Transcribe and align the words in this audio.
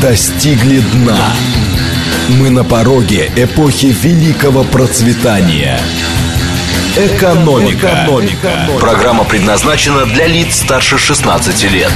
достигли 0.00 0.80
дна. 0.80 1.18
Мы 2.38 2.50
на 2.50 2.64
пороге 2.64 3.30
эпохи 3.36 3.86
великого 3.86 4.64
процветания. 4.64 5.78
Экономика. 6.96 7.86
Экономика. 7.86 8.78
Программа 8.80 9.24
предназначена 9.24 10.06
для 10.06 10.26
лиц 10.26 10.56
старше 10.56 10.96
16 10.98 11.72
лет. 11.72 11.92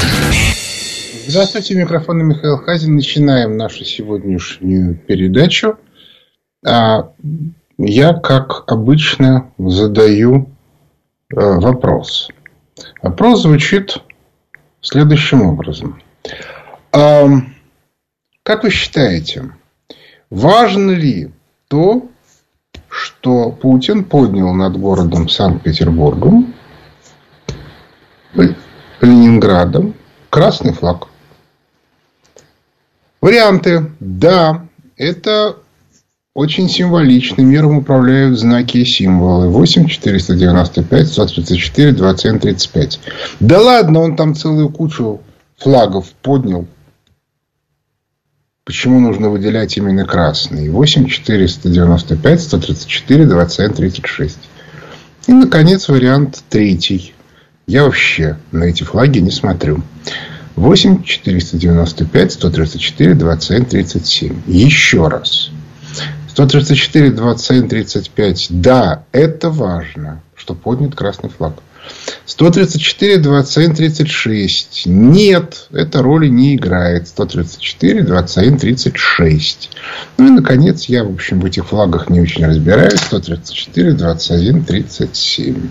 Здравствуйте, 1.27 1.75
микрофон 1.75 2.19
Михаил 2.27 2.59
Хазин. 2.59 2.97
Начинаем 2.97 3.57
нашу 3.57 3.85
сегодняшнюю 3.85 4.97
передачу. 4.97 5.79
А, 6.67 7.11
я, 7.79 8.13
как 8.13 8.65
обычно, 8.71 9.51
задаю 9.59 10.51
э, 11.35 11.41
вопрос. 11.41 12.29
Вопрос 13.03 13.43
звучит 13.43 13.97
следующим 14.81 15.43
образом. 15.43 16.01
Как 18.45 18.63
вы 18.63 18.69
считаете, 18.69 19.53
важно 20.29 20.91
ли 20.91 21.33
то, 21.69 22.11
что 22.91 23.51
Путин 23.51 24.05
поднял 24.05 24.53
над 24.53 24.79
городом 24.79 25.31
Санкт-Петербургом, 25.31 26.53
Ленинградом, 29.01 29.95
красный 30.29 30.75
флаг? 30.75 31.09
Варианты. 33.23 33.91
Да, 33.99 34.67
это 34.99 35.57
очень 36.35 36.69
символично. 36.69 37.41
Миром 37.41 37.79
управляют 37.79 38.39
знаки 38.39 38.77
и 38.77 38.85
символы. 38.85 39.49
8, 39.49 39.89
495, 39.89 41.09
134, 41.09 41.93
27, 41.93 42.39
35. 42.41 43.01
Да 43.41 43.63
ладно, 43.63 44.01
он 44.01 44.17
там 44.17 44.35
целую 44.35 44.69
кучу 44.69 45.23
флагов 45.57 46.13
поднял. 46.21 46.67
Почему 48.67 48.99
нужно 48.99 49.29
выделять 49.29 49.77
именно 49.77 50.07
красный? 50.07 50.71
8, 50.71 51.07
495, 51.07 52.43
134, 52.43 53.27
27, 53.27 53.75
36. 53.75 54.39
И, 55.27 55.33
наконец, 55.33 55.87
вариант 55.91 56.43
третий. 56.49 57.13
Я 57.67 57.85
вообще 57.85 58.39
на 58.53 58.65
эти 58.65 58.83
флаги 58.83 59.19
не 59.19 59.31
смотрю. 59.31 59.83
8, 60.57 61.03
495, 61.03 62.33
134, 62.33 63.15
27, 63.15 63.65
37. 63.67 64.43
Еще 64.47 65.09
раз. 65.09 65.51
134, 66.31 67.11
27, 67.11 67.69
35. 67.69 68.47
Да, 68.49 69.05
это 69.13 69.51
важно, 69.51 70.23
что 70.35 70.55
поднят 70.55 70.95
красный 70.95 71.29
флаг. 71.29 71.57
134, 72.27 73.19
27, 73.19 73.75
36. 73.75 74.87
Нет, 74.87 75.69
эта 75.73 76.03
роли 76.03 76.29
не 76.29 76.57
играет. 76.57 77.07
134, 77.09 78.03
27, 78.03 78.59
36. 78.59 79.71
Ну 80.17 80.27
и, 80.27 80.31
наконец, 80.31 80.87
я, 80.87 81.05
в 81.05 81.13
общем, 81.13 81.41
в 81.41 81.45
этих 81.45 81.67
флагах 81.67 82.09
не 82.09 82.21
очень 82.21 82.47
разбираюсь. 82.47 83.01
134, 83.01 83.93
21, 83.93 84.65
37. 84.65 85.71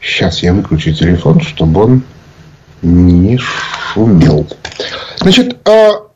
Сейчас 0.00 0.42
я 0.42 0.52
выключу 0.52 0.92
телефон, 0.92 1.40
чтобы 1.40 1.84
он 1.84 2.02
не 2.82 3.38
шумел. 3.38 4.46
Значит, 5.20 5.56
а 5.68 6.08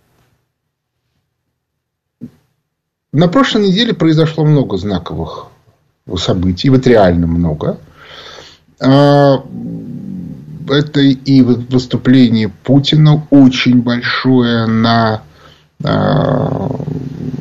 на 3.13 3.29
прошлой 3.29 3.69
неделе 3.69 3.93
произошло 3.93 4.45
много 4.45 4.77
знаковых 4.79 5.52
событий, 6.17 6.71
вот 6.71 6.87
реально 6.87 7.27
много. 7.27 7.79
А, 8.81 9.45
это 10.69 11.01
и 11.01 11.43
выступление 11.43 12.49
Путина 12.49 13.27
очень 13.31 13.83
большое 13.83 14.67
на 14.67 15.23
а, 15.85 16.71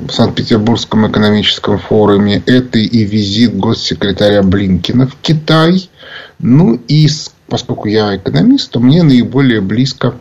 Санкт-Петербургском 0.10 1.10
экономическом 1.10 1.78
форуме. 1.78 2.42
Это 2.46 2.80
и 2.80 3.04
визит 3.04 3.58
госсекретаря 3.58 4.44
Блинкина 4.44 5.08
в 5.08 5.16
Китай. 5.22 5.90
Ну 6.40 6.80
и 6.88 7.08
поскольку 7.48 7.88
я 7.88 8.16
экономист, 8.16 8.72
то 8.72 8.80
мне 8.80 9.04
наиболее 9.04 9.62
близко 9.62 10.16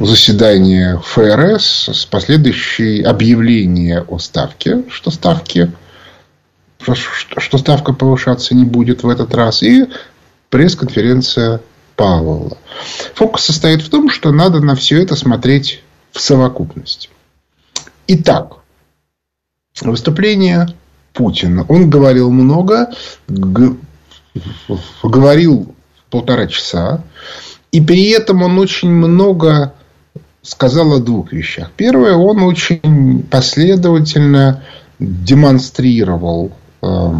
заседание 0.00 1.00
ФРС 1.04 1.90
с 1.92 2.04
последующей 2.06 3.02
объявление 3.02 4.02
о 4.02 4.18
ставке, 4.18 4.84
что 4.90 5.10
ставки 5.10 5.72
что, 6.80 7.58
ставка 7.58 7.92
повышаться 7.92 8.54
не 8.54 8.64
будет 8.64 9.02
в 9.02 9.08
этот 9.08 9.34
раз, 9.34 9.62
и 9.62 9.86
пресс-конференция 10.48 11.60
Павла. 11.96 12.56
Фокус 13.14 13.44
состоит 13.44 13.82
в 13.82 13.90
том, 13.90 14.08
что 14.10 14.30
надо 14.30 14.60
на 14.60 14.76
все 14.76 15.02
это 15.02 15.16
смотреть 15.16 15.82
в 16.12 16.20
совокупности. 16.20 17.10
Итак, 18.06 18.58
выступление 19.82 20.68
Путина. 21.12 21.66
Он 21.68 21.90
говорил 21.90 22.30
много, 22.30 22.92
говорил 25.02 25.74
полтора 26.10 26.46
часа, 26.46 27.02
и 27.72 27.80
при 27.80 28.10
этом 28.10 28.42
он 28.42 28.58
очень 28.58 28.90
много 28.90 29.74
сказал 30.42 30.94
о 30.94 30.98
двух 31.00 31.32
вещах. 31.32 31.70
Первое, 31.76 32.14
он 32.14 32.42
очень 32.42 33.26
последовательно 33.30 34.62
демонстрировал 34.98 36.52
э, 36.82 37.12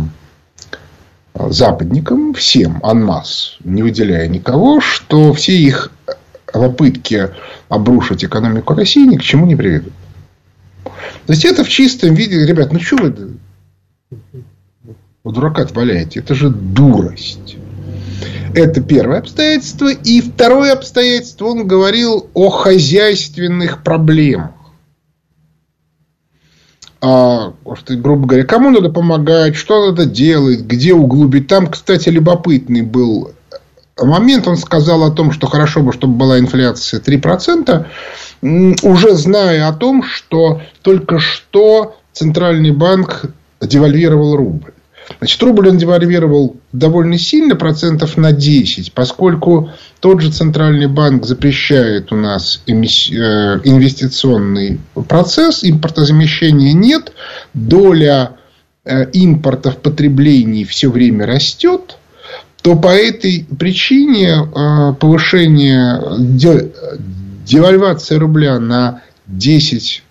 западникам, 1.50 2.34
всем, 2.34 2.80
анмас, 2.82 3.58
не 3.62 3.82
выделяя 3.82 4.26
никого, 4.28 4.80
что 4.80 5.32
все 5.34 5.52
их 5.52 5.92
попытки 6.52 7.30
обрушить 7.68 8.24
экономику 8.24 8.74
России 8.74 9.06
ни 9.06 9.16
к 9.16 9.22
чему 9.22 9.46
не 9.46 9.56
приведут. 9.56 9.92
То 11.26 11.32
есть, 11.32 11.44
это 11.44 11.62
в 11.62 11.68
чистом 11.68 12.14
виде, 12.14 12.46
ребят, 12.46 12.72
ну 12.72 12.80
что 12.80 12.96
вы 12.96 13.14
дурака 15.24 15.66
валяете? 15.74 16.20
Это 16.20 16.34
же 16.34 16.48
дурость. 16.48 17.58
Это 18.58 18.80
первое 18.80 19.20
обстоятельство. 19.20 19.86
И 19.86 20.20
второе 20.20 20.72
обстоятельство, 20.72 21.44
он 21.46 21.68
говорил 21.68 22.28
о 22.34 22.50
хозяйственных 22.50 23.84
проблемах. 23.84 24.50
А, 27.00 27.52
грубо 27.88 28.26
говоря, 28.26 28.44
кому 28.44 28.70
надо 28.70 28.90
помогать, 28.90 29.54
что 29.54 29.86
надо 29.86 30.06
делать, 30.06 30.62
где 30.62 30.92
углубить. 30.92 31.46
Там, 31.46 31.68
кстати, 31.68 32.08
любопытный 32.08 32.82
был 32.82 33.30
момент. 33.96 34.48
Он 34.48 34.56
сказал 34.56 35.04
о 35.04 35.12
том, 35.12 35.30
что 35.30 35.46
хорошо 35.46 35.82
бы, 35.82 35.92
чтобы 35.92 36.14
была 36.14 36.40
инфляция 36.40 36.98
3%, 36.98 37.86
уже 38.82 39.14
зная 39.14 39.68
о 39.68 39.72
том, 39.72 40.02
что 40.02 40.62
только 40.82 41.20
что 41.20 41.96
Центральный 42.12 42.72
банк 42.72 43.26
девальвировал 43.60 44.34
рубль. 44.34 44.72
Значит, 45.18 45.42
рубль 45.42 45.68
он 45.68 45.78
девальвировал 45.78 46.56
довольно 46.72 47.18
сильно, 47.18 47.56
процентов 47.56 48.16
на 48.16 48.32
10, 48.32 48.92
поскольку 48.92 49.70
тот 50.00 50.20
же 50.20 50.30
Центральный 50.30 50.86
банк 50.86 51.24
запрещает 51.24 52.12
у 52.12 52.16
нас 52.16 52.62
э, 52.66 52.72
инвестиционный 52.72 54.80
процесс, 55.08 55.64
импортозамещения 55.64 56.72
нет, 56.72 57.12
доля 57.54 58.32
э, 58.84 59.10
импорта 59.12 59.70
в 59.70 59.78
потреблении 59.78 60.64
все 60.64 60.90
время 60.90 61.26
растет, 61.26 61.96
то 62.62 62.76
по 62.76 62.88
этой 62.88 63.46
причине 63.58 64.30
э, 64.30 64.94
повышение 64.94 66.00
девальвация 67.44 68.18
рубля 68.18 68.58
на 68.58 69.02
10 69.26 70.02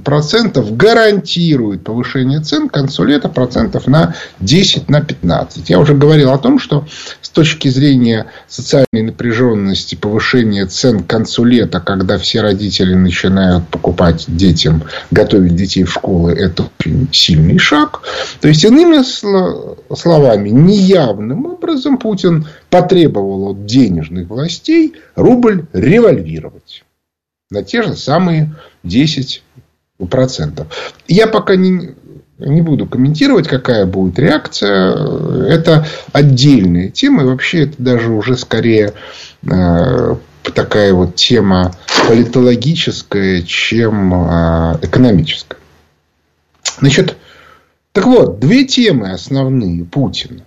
процентов 0.00 0.74
гарантирует 0.74 1.84
повышение 1.84 2.40
цен 2.40 2.68
к 2.68 2.72
концу 2.72 3.04
лета 3.04 3.28
процентов 3.28 3.86
на 3.86 4.14
10 4.40 4.88
на 4.88 5.02
15. 5.02 5.68
Я 5.68 5.78
уже 5.78 5.94
говорил 5.94 6.32
о 6.32 6.38
том, 6.38 6.58
что 6.58 6.86
с 7.20 7.28
точки 7.28 7.68
зрения 7.68 8.26
социальной 8.48 9.02
напряженности 9.02 9.94
повышение 9.94 10.64
цен 10.64 11.02
к 11.02 11.06
концу 11.06 11.44
лета, 11.44 11.80
когда 11.80 12.16
все 12.16 12.40
родители 12.40 12.94
начинают 12.94 13.68
покупать 13.68 14.24
детям, 14.28 14.82
готовить 15.10 15.56
детей 15.56 15.84
в 15.84 15.92
школы, 15.92 16.32
это 16.32 16.70
очень 16.78 17.08
сильный 17.12 17.58
шаг. 17.58 18.00
То 18.40 18.48
есть, 18.48 18.64
иными 18.64 19.02
словами, 19.94 20.48
неявным 20.48 21.44
образом 21.44 21.98
Путин 21.98 22.46
потребовал 22.70 23.50
от 23.50 23.66
денежных 23.66 24.28
властей 24.28 24.94
рубль 25.16 25.66
револьвировать 25.74 26.82
на 27.52 27.62
те 27.62 27.82
же 27.82 27.94
самые 27.94 28.54
10 28.82 29.42
процентов. 30.06 30.66
Я 31.08 31.26
пока 31.26 31.56
не, 31.56 31.94
не 32.38 32.62
буду 32.62 32.86
комментировать, 32.86 33.48
какая 33.48 33.86
будет 33.86 34.18
реакция. 34.18 34.94
Это 35.46 35.86
отдельная 36.12 36.88
тема. 36.90 37.22
И 37.22 37.26
вообще 37.26 37.64
это 37.64 37.74
даже 37.78 38.10
уже 38.10 38.36
скорее 38.36 38.94
э, 39.50 40.16
такая 40.54 40.92
вот 40.92 41.16
тема 41.16 41.74
политологическая, 42.08 43.42
чем 43.42 44.14
э, 44.14 44.78
экономическая. 44.82 45.56
Значит, 46.80 47.16
так 47.92 48.06
вот, 48.06 48.40
две 48.40 48.64
темы 48.64 49.12
основные 49.12 49.84
Путина. 49.84 50.44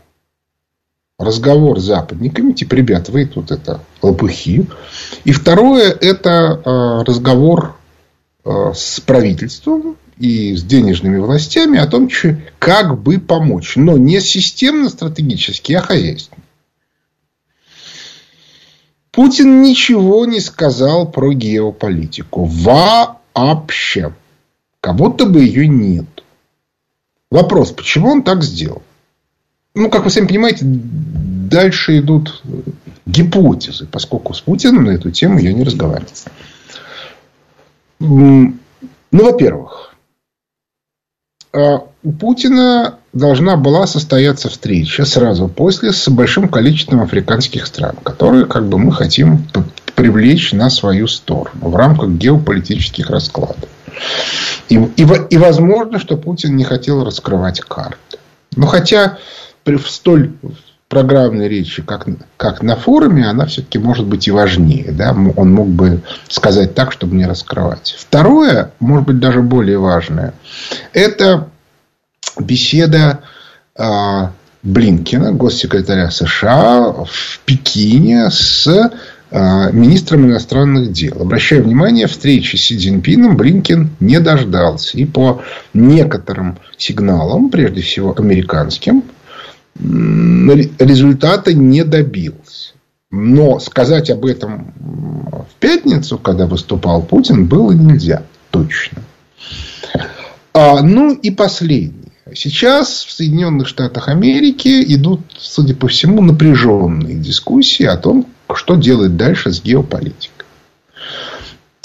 разговор 1.18 1.80
с 1.80 1.84
западниками, 1.84 2.52
типа, 2.52 2.76
ребят, 2.76 3.10
вы 3.10 3.26
тут 3.26 3.52
это 3.52 3.80
лопухи. 4.02 4.68
И 5.24 5.32
второе, 5.32 5.92
это 5.92 6.62
э, 6.66 7.04
разговор 7.06 7.76
с 8.46 9.00
правительством 9.00 9.98
и 10.18 10.56
с 10.56 10.64
денежными 10.64 11.18
властями 11.18 11.80
о 11.80 11.88
том, 11.88 12.10
как 12.60 13.02
бы 13.02 13.20
помочь. 13.20 13.76
Но 13.76 13.98
не 13.98 14.20
системно-стратегически, 14.22 15.74
а 15.74 15.82
хозяйственно. 15.82 16.44
Путин 19.12 19.62
ничего 19.62 20.26
не 20.26 20.42
сказал 20.42 21.10
про 21.10 21.34
геополитику. 21.34 22.46
Вообще. 22.46 24.14
Как 24.82 24.96
будто 24.96 25.26
бы 25.26 25.42
ее 25.42 25.68
нет. 25.68 26.06
Вопрос, 27.32 27.72
почему 27.72 28.12
он 28.12 28.24
так 28.24 28.44
сделал? 28.44 28.84
Ну, 29.74 29.90
как 29.90 30.04
вы 30.04 30.10
сами 30.10 30.28
понимаете, 30.28 30.60
дальше 30.64 31.98
идут 32.00 32.44
гипотезы, 33.06 33.88
поскольку 33.88 34.34
с 34.34 34.42
Путиным 34.42 34.86
на 34.86 34.92
эту 34.92 35.12
тему 35.12 35.40
я 35.40 35.52
не 35.54 35.64
разговаривал. 35.64 36.10
Ну, 38.00 38.54
во-первых, 39.12 39.96
а, 41.54 41.84
у 42.04 42.12
Путина 42.12 43.00
должна 43.14 43.56
была 43.56 43.88
состояться 43.88 44.50
встреча 44.50 45.06
сразу 45.06 45.48
после 45.48 45.94
с 45.94 46.08
большим 46.10 46.50
количеством 46.50 47.02
африканских 47.02 47.66
стран, 47.66 47.96
которые 48.04 48.46
как 48.46 48.68
бы 48.68 48.78
мы 48.78 48.92
хотим 48.92 49.48
привлечь 49.96 50.52
на 50.52 50.70
свою 50.70 51.08
сторону 51.08 51.70
в 51.70 51.76
рамках 51.76 52.10
геополитических 52.10 53.10
раскладов. 53.10 53.70
И, 54.68 54.76
и, 54.76 55.08
и 55.30 55.38
возможно, 55.38 56.00
что 56.00 56.18
Путин 56.18 56.58
не 56.58 56.66
хотел 56.66 57.06
раскрывать 57.06 57.62
карты. 57.62 58.18
Но 58.56 58.68
хотя 58.68 59.18
при 59.64 59.78
столь 59.78 60.34
программной 60.90 61.50
речи, 61.50 61.82
как, 61.82 62.08
как 62.38 62.62
на 62.62 62.76
форуме, 62.76 63.28
она 63.28 63.46
все-таки 63.46 63.80
может 63.80 64.06
быть 64.06 64.28
и 64.28 64.32
важнее. 64.32 64.92
Да? 64.92 65.16
Он 65.36 65.54
мог 65.54 65.68
бы 65.68 66.02
сказать 66.28 66.76
так, 66.76 66.92
чтобы 66.92 67.16
не 67.16 67.26
раскрывать. 67.26 67.96
Второе, 67.98 68.72
может 68.80 69.08
быть, 69.08 69.20
даже 69.20 69.42
более 69.42 69.80
важное, 69.80 70.34
это 70.94 71.50
беседа 72.40 73.22
а, 73.78 74.32
Блинкина, 74.64 75.32
госсекретаря 75.32 76.10
США, 76.10 76.92
в 76.92 77.40
Пекине 77.46 78.30
с 78.30 78.68
а, 79.32 79.72
министром 79.72 80.28
иностранных 80.28 80.92
дел. 80.92 81.22
Обращаю 81.22 81.64
внимание, 81.64 82.08
встречи 82.08 82.56
с 82.56 82.62
Си 82.66 82.78
Цзиньпином 82.78 83.38
Блинкин 83.38 83.90
не 84.00 84.20
дождался. 84.20 84.98
И 84.98 85.06
по 85.06 85.42
некоторым 85.74 86.58
сигналам, 86.78 87.50
прежде 87.50 87.82
всего 87.82 88.16
американским, 88.18 89.04
результата 89.80 91.54
не 91.54 91.84
добился. 91.84 92.74
Но 93.12 93.60
сказать 93.60 94.10
об 94.10 94.26
этом 94.26 94.74
в 95.50 95.60
пятницу, 95.60 96.18
когда 96.18 96.48
выступал 96.48 97.02
Путин, 97.02 97.46
было 97.46 97.72
нельзя. 97.72 98.24
Точно. 98.52 99.02
А, 100.54 100.82
ну 100.82 101.14
и 101.14 101.32
последнее. 101.32 102.12
Сейчас 102.34 103.04
в 103.04 103.12
Соединенных 103.12 103.68
Штатах 103.68 104.08
Америки 104.08 104.84
идут, 104.94 105.22
судя 105.38 105.76
по 105.76 105.88
всему, 105.88 106.22
напряженные 106.22 107.16
дискуссии 107.16 107.86
о 107.86 107.98
том, 107.98 108.26
что 108.54 108.76
делать 108.76 109.16
дальше 109.16 109.52
с 109.52 109.62
геополитикой. 109.62 110.35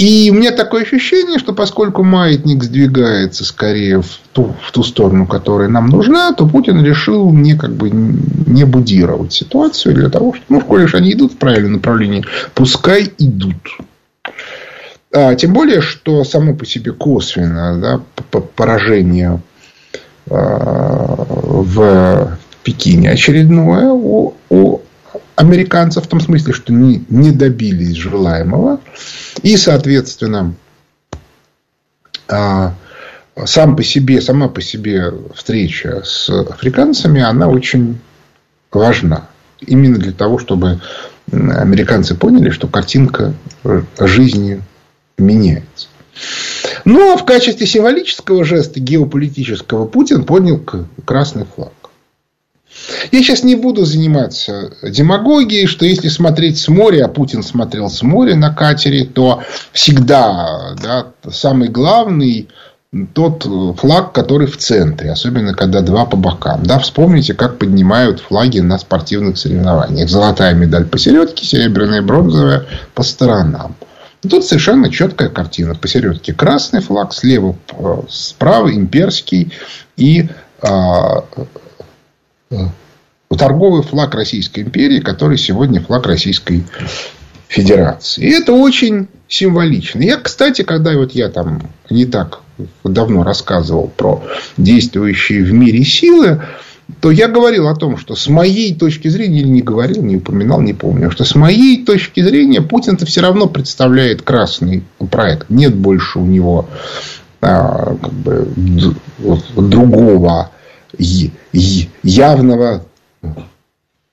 И 0.00 0.30
у 0.30 0.34
меня 0.34 0.50
такое 0.50 0.84
ощущение, 0.84 1.38
что 1.38 1.52
поскольку 1.52 2.02
маятник 2.02 2.64
сдвигается 2.64 3.44
скорее 3.44 4.00
в 4.00 4.18
ту, 4.32 4.54
в 4.62 4.72
ту 4.72 4.82
сторону, 4.82 5.26
которая 5.26 5.68
нам 5.68 5.88
нужна, 5.88 6.32
то 6.32 6.46
Путин 6.46 6.82
решил 6.82 7.30
не, 7.30 7.52
как 7.52 7.74
бы, 7.74 7.90
не 7.90 8.64
будировать 8.64 9.34
ситуацию 9.34 9.94
для 9.94 10.08
того, 10.08 10.32
чтобы, 10.32 10.46
ну, 10.48 10.60
коли 10.62 10.88
они 10.94 11.12
идут 11.12 11.34
в 11.34 11.36
правильном 11.36 11.74
направлении, 11.74 12.24
пускай 12.54 13.12
идут. 13.18 13.56
А, 15.12 15.34
тем 15.34 15.52
более, 15.52 15.82
что 15.82 16.24
само 16.24 16.54
по 16.54 16.64
себе 16.64 16.92
косвенно 16.92 17.78
да, 17.78 18.00
поражение 18.56 19.42
а, 20.30 21.26
в 21.28 22.38
Пекине 22.62 23.10
очередное 23.10 23.90
у, 23.90 24.32
у 24.48 24.80
американцев 25.40 26.04
в 26.04 26.08
том 26.08 26.20
смысле, 26.20 26.52
что 26.52 26.72
не, 26.72 27.02
не 27.08 27.32
добились 27.32 27.96
желаемого. 27.96 28.80
И, 29.42 29.56
соответственно, 29.56 30.54
а, 32.28 32.74
сам 33.46 33.74
по 33.74 33.82
себе, 33.82 34.20
сама 34.20 34.48
по 34.48 34.60
себе 34.60 35.12
встреча 35.34 36.02
с 36.04 36.28
африканцами, 36.28 37.22
она 37.22 37.48
очень 37.48 37.98
важна. 38.70 39.28
Именно 39.60 39.98
для 39.98 40.12
того, 40.12 40.38
чтобы 40.38 40.80
американцы 41.32 42.14
поняли, 42.14 42.50
что 42.50 42.68
картинка 42.68 43.32
жизни 43.98 44.62
меняется. 45.16 45.88
Ну, 46.84 47.14
а 47.14 47.16
в 47.16 47.24
качестве 47.24 47.66
символического 47.66 48.44
жеста 48.44 48.78
геополитического 48.78 49.86
Путин 49.86 50.24
поднял 50.24 50.62
красный 51.04 51.46
флаг. 51.54 51.72
Я 53.12 53.22
сейчас 53.22 53.42
не 53.42 53.56
буду 53.56 53.84
заниматься 53.84 54.72
демагогией, 54.82 55.66
что 55.66 55.84
если 55.84 56.08
смотреть 56.08 56.58
с 56.58 56.68
моря, 56.68 57.06
а 57.06 57.08
Путин 57.08 57.42
смотрел 57.42 57.90
с 57.90 58.02
моря 58.02 58.36
на 58.36 58.54
катере, 58.54 59.04
то 59.04 59.42
всегда 59.72 60.76
да, 60.80 61.06
самый 61.30 61.68
главный 61.68 62.48
тот 63.14 63.46
флаг, 63.78 64.12
который 64.12 64.48
в 64.48 64.56
центре, 64.56 65.12
особенно 65.12 65.54
когда 65.54 65.80
два 65.80 66.06
по 66.06 66.16
бокам. 66.16 66.64
Да, 66.64 66.78
вспомните, 66.80 67.34
как 67.34 67.58
поднимают 67.58 68.20
флаги 68.20 68.58
на 68.58 68.78
спортивных 68.78 69.38
соревнованиях. 69.38 70.08
Золотая 70.08 70.54
медаль 70.54 70.86
посередке, 70.86 71.46
серебряная, 71.46 72.02
бронзовая 72.02 72.66
по 72.94 73.02
сторонам. 73.04 73.76
Тут 74.28 74.44
совершенно 74.44 74.90
четкая 74.90 75.28
картина. 75.28 75.74
Посередке 75.74 76.34
красный 76.34 76.80
флаг, 76.80 77.14
слева, 77.14 77.56
э, 77.72 77.96
справа 78.08 78.74
имперский 78.74 79.52
и 79.96 80.28
а, 80.62 81.24
торговый 83.36 83.82
флаг 83.82 84.14
Российской 84.14 84.60
империи, 84.60 85.00
который 85.00 85.38
сегодня 85.38 85.80
флаг 85.80 86.06
Российской 86.06 86.64
Федерации. 87.48 88.22
И 88.22 88.30
это 88.30 88.52
очень 88.52 89.08
символично. 89.28 90.02
Я, 90.02 90.16
кстати, 90.18 90.62
когда 90.62 90.96
вот 90.96 91.12
я 91.12 91.28
там 91.28 91.62
не 91.88 92.04
так 92.04 92.40
давно 92.84 93.22
рассказывал 93.22 93.88
про 93.88 94.22
действующие 94.56 95.42
в 95.42 95.52
мире 95.52 95.84
силы, 95.84 96.42
то 97.00 97.10
я 97.10 97.28
говорил 97.28 97.68
о 97.68 97.76
том, 97.76 97.96
что 97.96 98.16
с 98.16 98.28
моей 98.28 98.74
точки 98.74 99.08
зрения, 99.08 99.40
или 99.40 99.48
не 99.48 99.62
говорил, 99.62 100.02
не 100.02 100.16
упоминал, 100.16 100.60
не 100.60 100.74
помню, 100.74 101.10
что 101.10 101.24
с 101.24 101.34
моей 101.34 101.84
точки 101.84 102.20
зрения 102.20 102.60
Путин-то 102.60 103.06
все 103.06 103.20
равно 103.20 103.46
представляет 103.46 104.22
красный 104.22 104.82
проект. 105.10 105.48
Нет 105.50 105.74
больше 105.74 106.18
у 106.18 106.26
него 106.26 106.68
а, 107.40 107.96
как 107.96 108.12
бы, 108.12 108.48
другого 109.56 110.50
явного 112.02 112.84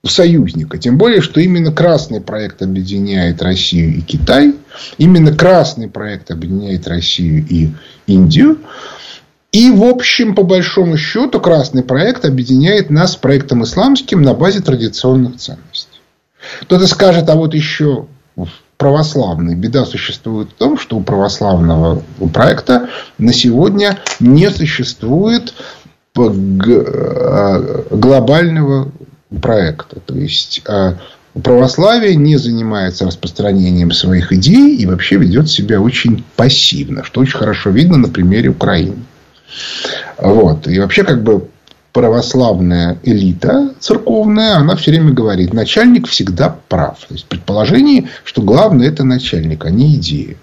союзника. 0.06 0.77
Тем 0.77 0.98
более, 0.98 1.22
что 1.22 1.39
именно 1.41 1.72
красный 1.72 2.22
проект 2.22 2.62
объединяет 2.62 3.41
Россию 3.41 3.98
и 3.98 4.01
Китай. 4.01 4.56
Именно 4.98 5.36
красный 5.36 5.89
проект 5.89 6.32
объединяет 6.32 6.88
Россию 6.88 7.46
и 7.50 7.70
Индию. 8.06 8.60
И, 9.51 9.72
в 9.72 9.84
общем, 9.84 10.36
по 10.36 10.44
большому 10.44 10.98
счету, 10.98 11.39
красный 11.39 11.84
проект 11.84 12.25
объединяет 12.25 12.89
нас 12.89 13.13
с 13.13 13.15
проектом 13.15 13.63
исламским 13.63 14.22
на 14.22 14.34
базе 14.34 14.60
традиционных 14.60 15.38
ценностей. 15.38 16.00
Кто-то 16.62 16.86
скажет, 16.88 17.29
а 17.29 17.36
вот 17.36 17.53
еще 17.53 18.08
православный. 18.77 19.56
Беда 19.56 19.86
существует 19.86 20.50
в 20.50 20.53
том, 20.53 20.77
что 20.77 20.98
у 20.98 21.01
православного 21.01 22.03
проекта 22.32 22.89
на 23.17 23.34
сегодня 23.34 23.98
не 24.20 24.50
существует 24.51 25.53
глобального 27.91 28.91
проекта. 29.41 30.00
То 30.00 30.15
есть 30.15 30.62
э, 30.67 30.93
православие 31.41 32.15
не 32.15 32.38
занимается 32.38 33.05
распространением 33.05 33.91
своих 33.91 34.31
идей 34.31 34.75
и 34.75 34.86
вообще 34.86 35.17
ведет 35.17 35.50
себя 35.50 35.81
очень 35.81 36.24
пассивно, 36.36 37.03
что 37.03 37.21
очень 37.21 37.38
хорошо 37.38 37.69
видно 37.69 37.97
на 37.97 38.07
примере 38.09 38.50
Украины. 38.50 39.03
Вот. 40.17 40.67
И 40.67 40.79
вообще 40.79 41.03
как 41.03 41.24
бы 41.24 41.47
православная 41.93 42.97
элита 43.03 43.74
церковная, 43.79 44.57
она 44.57 44.75
все 44.75 44.91
время 44.91 45.12
говорит, 45.13 45.53
начальник 45.53 46.07
всегда 46.07 46.55
прав. 46.69 47.00
То 47.07 47.13
есть 47.13 47.25
предположение, 47.25 48.09
что 48.24 48.41
главное 48.41 48.88
это 48.88 49.03
начальник, 49.03 49.65
а 49.65 49.69
не 49.69 49.95
идея 49.95 50.38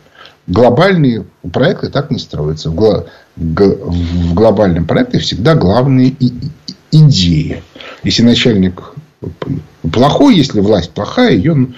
глобальные 0.47 1.25
проекты 1.53 1.89
так 1.89 2.11
не 2.11 2.19
строятся. 2.19 2.71
В, 3.37 4.35
глобальном 4.35 4.87
проекте 4.87 5.19
всегда 5.19 5.55
главные 5.55 6.15
идеи. 6.93 7.63
Если 8.03 8.23
начальник 8.23 8.95
плохой, 9.93 10.37
если 10.37 10.61
власть 10.61 10.91
плохая, 10.93 11.33
ее 11.33 11.69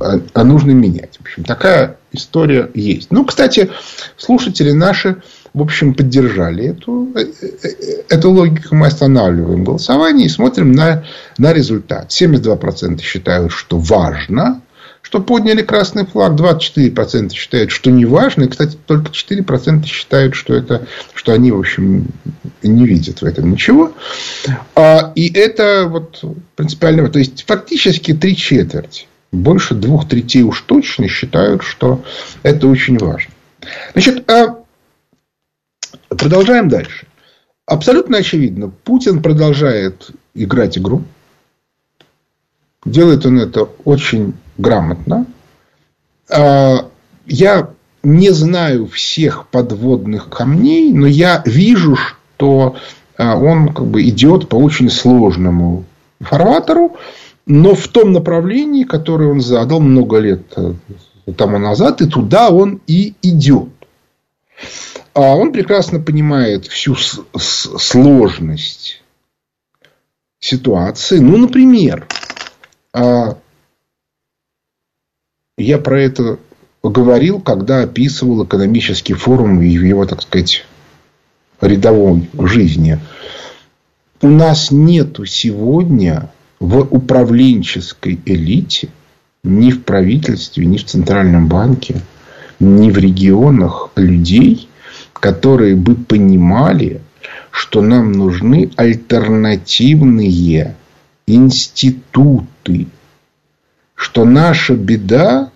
а, 0.00 0.20
а 0.32 0.44
нужно 0.44 0.70
менять. 0.70 1.16
В 1.18 1.20
общем, 1.22 1.44
такая 1.44 1.96
история 2.12 2.70
есть. 2.74 3.10
Ну, 3.10 3.24
кстати, 3.24 3.70
слушатели 4.16 4.72
наши 4.72 5.18
в 5.54 5.60
общем, 5.60 5.94
поддержали 5.94 6.68
эту, 6.68 7.10
э, 7.14 7.26
э, 7.62 7.68
эту 8.08 8.30
логику. 8.30 8.74
Мы 8.74 8.86
останавливаем 8.86 9.64
голосование 9.64 10.26
и 10.26 10.30
смотрим 10.30 10.72
на, 10.72 11.04
на 11.36 11.52
результат. 11.52 12.10
72% 12.10 13.00
считают, 13.02 13.52
что 13.52 13.78
важно, 13.78 14.62
что 15.12 15.20
подняли 15.20 15.60
красный 15.60 16.06
флаг, 16.06 16.40
24% 16.40 17.34
считают, 17.34 17.70
что 17.70 17.90
не 17.90 18.06
важно. 18.06 18.44
И, 18.44 18.48
кстати, 18.48 18.78
только 18.86 19.10
4% 19.10 19.84
считают, 19.84 20.34
что, 20.34 20.54
это, 20.54 20.86
что 21.12 21.34
они, 21.34 21.52
в 21.52 21.58
общем, 21.58 22.06
не 22.62 22.86
видят 22.86 23.20
в 23.20 23.24
этом 23.26 23.50
ничего. 23.50 23.92
А, 24.74 25.12
и 25.14 25.30
это 25.30 25.84
вот 25.86 26.24
принципиально. 26.56 27.10
То 27.10 27.18
есть, 27.18 27.44
фактически 27.46 28.14
три 28.14 28.34
четверти. 28.34 29.06
Больше 29.32 29.74
двух 29.74 30.08
третей 30.08 30.44
уж 30.44 30.62
точно 30.62 31.08
считают, 31.08 31.62
что 31.62 32.02
это 32.42 32.66
очень 32.66 32.96
важно. 32.96 33.34
Значит, 33.92 34.30
а 34.30 34.60
продолжаем 36.08 36.70
дальше. 36.70 37.06
Абсолютно 37.66 38.16
очевидно, 38.16 38.72
Путин 38.84 39.20
продолжает 39.20 40.10
играть 40.34 40.78
игру. 40.78 41.02
Делает 42.84 43.26
он 43.26 43.40
это 43.40 43.68
очень 43.84 44.34
грамотно. 44.58 45.26
А, 46.28 46.88
я 47.26 47.70
не 48.02 48.30
знаю 48.30 48.86
всех 48.88 49.46
подводных 49.48 50.28
камней, 50.28 50.92
но 50.92 51.06
я 51.06 51.42
вижу, 51.46 51.96
что 51.96 52.76
а, 53.16 53.36
он 53.36 53.72
как 53.72 53.86
бы 53.86 54.02
идет 54.02 54.48
по 54.48 54.56
очень 54.56 54.90
сложному 54.90 55.84
фарватеру, 56.20 56.96
но 57.46 57.74
в 57.74 57.88
том 57.88 58.12
направлении, 58.12 58.84
которое 58.84 59.30
он 59.30 59.40
задал 59.40 59.80
много 59.80 60.18
лет 60.18 60.42
э, 60.56 60.74
тому 61.36 61.58
назад, 61.58 62.00
и 62.00 62.06
туда 62.06 62.50
он 62.50 62.80
и 62.86 63.14
идет. 63.22 63.68
А 65.14 65.34
он 65.36 65.52
прекрасно 65.52 66.00
понимает 66.00 66.66
всю 66.66 66.94
сложность 67.36 69.02
ситуации. 70.38 71.18
Ну, 71.18 71.36
например, 71.36 72.06
а, 72.92 73.36
я 75.58 75.78
про 75.78 76.00
это 76.00 76.38
говорил, 76.82 77.40
когда 77.40 77.82
описывал 77.82 78.44
экономический 78.44 79.14
форум 79.14 79.58
в 79.58 79.62
его, 79.62 80.04
так 80.06 80.22
сказать, 80.22 80.64
рядовой 81.60 82.28
жизни. 82.38 82.98
У 84.20 84.28
нас 84.28 84.70
нету 84.70 85.26
сегодня 85.26 86.30
в 86.60 86.80
управленческой 86.80 88.20
элите, 88.24 88.88
ни 89.44 89.70
в 89.70 89.82
правительстве, 89.82 90.66
ни 90.66 90.76
в 90.76 90.84
Центральном 90.84 91.48
банке, 91.48 92.00
ни 92.60 92.90
в 92.90 92.98
регионах 92.98 93.90
людей, 93.96 94.68
которые 95.12 95.76
бы 95.76 95.96
понимали, 95.96 97.00
что 97.50 97.80
нам 97.80 98.12
нужны 98.12 98.70
альтернативные 98.76 100.76
институты, 101.26 102.88
что 103.94 104.24
наша 104.24 104.74
беда 104.74 105.50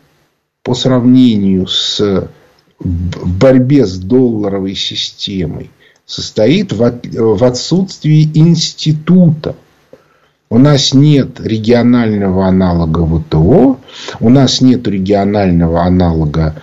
по 0.62 0.75
сравнению 0.75 1.66
с 1.66 2.28
в 2.78 3.38
борьбе 3.38 3.87
с 3.87 3.99
долларовой 3.99 4.75
системой 4.75 5.70
состоит 6.04 6.73
в 6.73 7.44
отсутствии 7.44 8.30
института. 8.35 9.56
У 10.49 10.58
нас 10.58 10.94
нет 10.94 11.40
регионального 11.40 12.46
аналога 12.46 13.04
ВТО, 13.04 13.80
у 14.20 14.28
нас 14.28 14.61
нет 14.61 14.87
регионального 14.87 15.82
аналога 15.82 16.54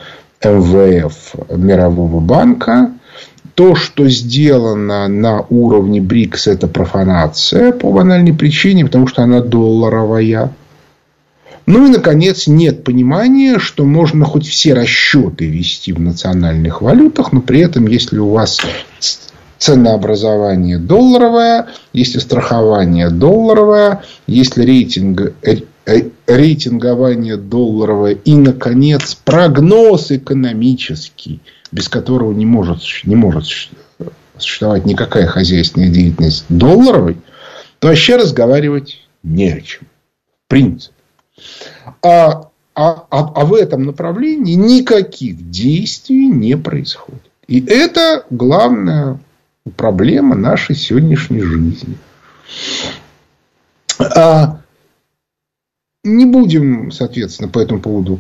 МВФ 0.42 1.36
Мирового 1.50 2.20
банка. 2.22 2.94
То, 3.56 3.76
что 3.76 4.10
сделано 4.10 5.08
на 5.08 5.42
уровне 5.50 6.02
БРИКС, 6.02 6.48
это 6.48 6.68
профанация 6.68 7.72
по 7.72 7.92
банальной 7.92 8.34
причине, 8.34 8.86
потому 8.86 9.08
что 9.08 9.22
она 9.22 9.42
долларовая. 9.42 10.52
Ну 11.66 11.88
и, 11.88 11.90
наконец, 11.90 12.48
нет 12.48 12.84
понимания, 12.84 13.60
что 13.60 13.86
можно 13.86 14.26
хоть 14.26 14.48
все 14.48 14.74
расчеты 14.74 15.48
вести 15.48 15.94
в 15.94 16.00
национальных 16.00 16.82
валютах, 16.82 17.32
но 17.32 17.42
при 17.42 17.62
этом, 17.62 17.88
если 17.88 18.18
у 18.18 18.30
вас 18.30 18.60
ценообразование 19.60 20.78
долларовое, 20.78 21.68
если 21.94 22.20
страхование 22.20 23.10
долларовое, 23.10 24.02
если 24.28 24.66
рейтинг, 24.66 25.34
э, 25.42 25.58
э, 25.86 26.10
рейтингование 26.28 27.38
долларовое 27.38 28.14
и, 28.14 28.36
наконец, 28.36 29.16
прогноз 29.24 30.12
экономический, 30.12 31.40
без 31.74 31.90
которого 31.90 32.32
не 32.34 32.46
может, 32.46 32.82
не 33.04 33.16
может 33.16 33.46
существовать 34.38 34.86
никакая 34.86 35.26
хозяйственная 35.26 35.90
деятельность 35.90 36.46
долларовой, 36.48 37.18
то 37.80 37.88
вообще 37.88 38.16
разговаривать 38.16 39.02
не 39.24 39.52
о 39.52 39.60
чем. 39.60 39.88
В 40.46 40.50
принципе. 40.50 40.94
А, 42.04 42.50
а, 42.76 43.06
а, 43.10 43.10
а 43.10 43.46
в 43.46 43.56
этом 43.56 43.86
направлении 43.86 44.54
никаких 44.54 45.50
действий 45.50 46.28
не 46.28 46.56
происходит. 46.58 47.24
И 47.48 47.66
это 47.66 48.24
главная 48.30 49.20
проблема 49.76 50.36
нашей 50.36 50.76
сегодняшней 50.76 51.42
жизни. 51.42 51.98
А 54.00 54.60
не 56.04 56.26
будем, 56.26 56.92
соответственно, 56.92 57.50
по 57.50 57.60
этому 57.60 57.82
поводу 57.82 58.20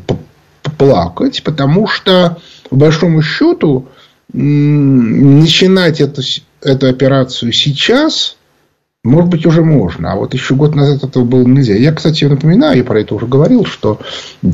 плакать, 0.83 1.43
потому 1.43 1.87
что, 1.87 2.37
по 2.69 2.75
большому 2.75 3.21
счету, 3.21 3.87
начинать 4.31 6.01
эту, 6.01 6.21
эту 6.61 6.87
операцию 6.87 7.51
сейчас 7.51 8.37
может 9.03 9.29
быть, 9.29 9.45
уже 9.45 9.63
можно. 9.63 10.13
А 10.13 10.15
вот 10.15 10.33
еще 10.33 10.55
год 10.55 10.75
назад 10.75 11.03
этого 11.03 11.25
было 11.25 11.43
нельзя. 11.43 11.75
Я, 11.75 11.91
кстати, 11.91 12.23
напоминаю, 12.23 12.77
я 12.77 12.83
про 12.85 13.01
это 13.01 13.15
уже 13.15 13.25
говорил, 13.25 13.65
что 13.65 13.99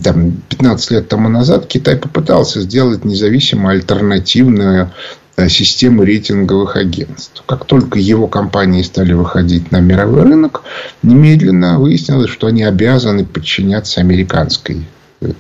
там, 0.04 0.42
15 0.50 0.92
лет 0.92 1.08
тому 1.08 1.30
назад 1.30 1.68
Китай 1.68 1.98
попытался 1.98 2.60
сделать 2.62 3.06
независимую 3.06 3.74
альтернативную 3.74 4.90
э, 5.38 5.50
систему 5.50 6.02
рейтинговых 6.02 6.78
агентств. 6.78 7.44
Как 7.46 7.66
только 7.66 8.00
его 8.00 8.26
компании 8.26 8.82
стали 8.82 9.14
выходить 9.14 9.72
на 9.72 9.82
мировой 9.82 10.24
рынок, 10.24 10.64
немедленно 11.04 11.80
выяснилось, 11.80 12.32
что 12.32 12.48
они 12.48 12.64
обязаны 12.64 13.26
подчиняться 13.26 14.02
американской 14.02 14.88
э, 15.22 15.32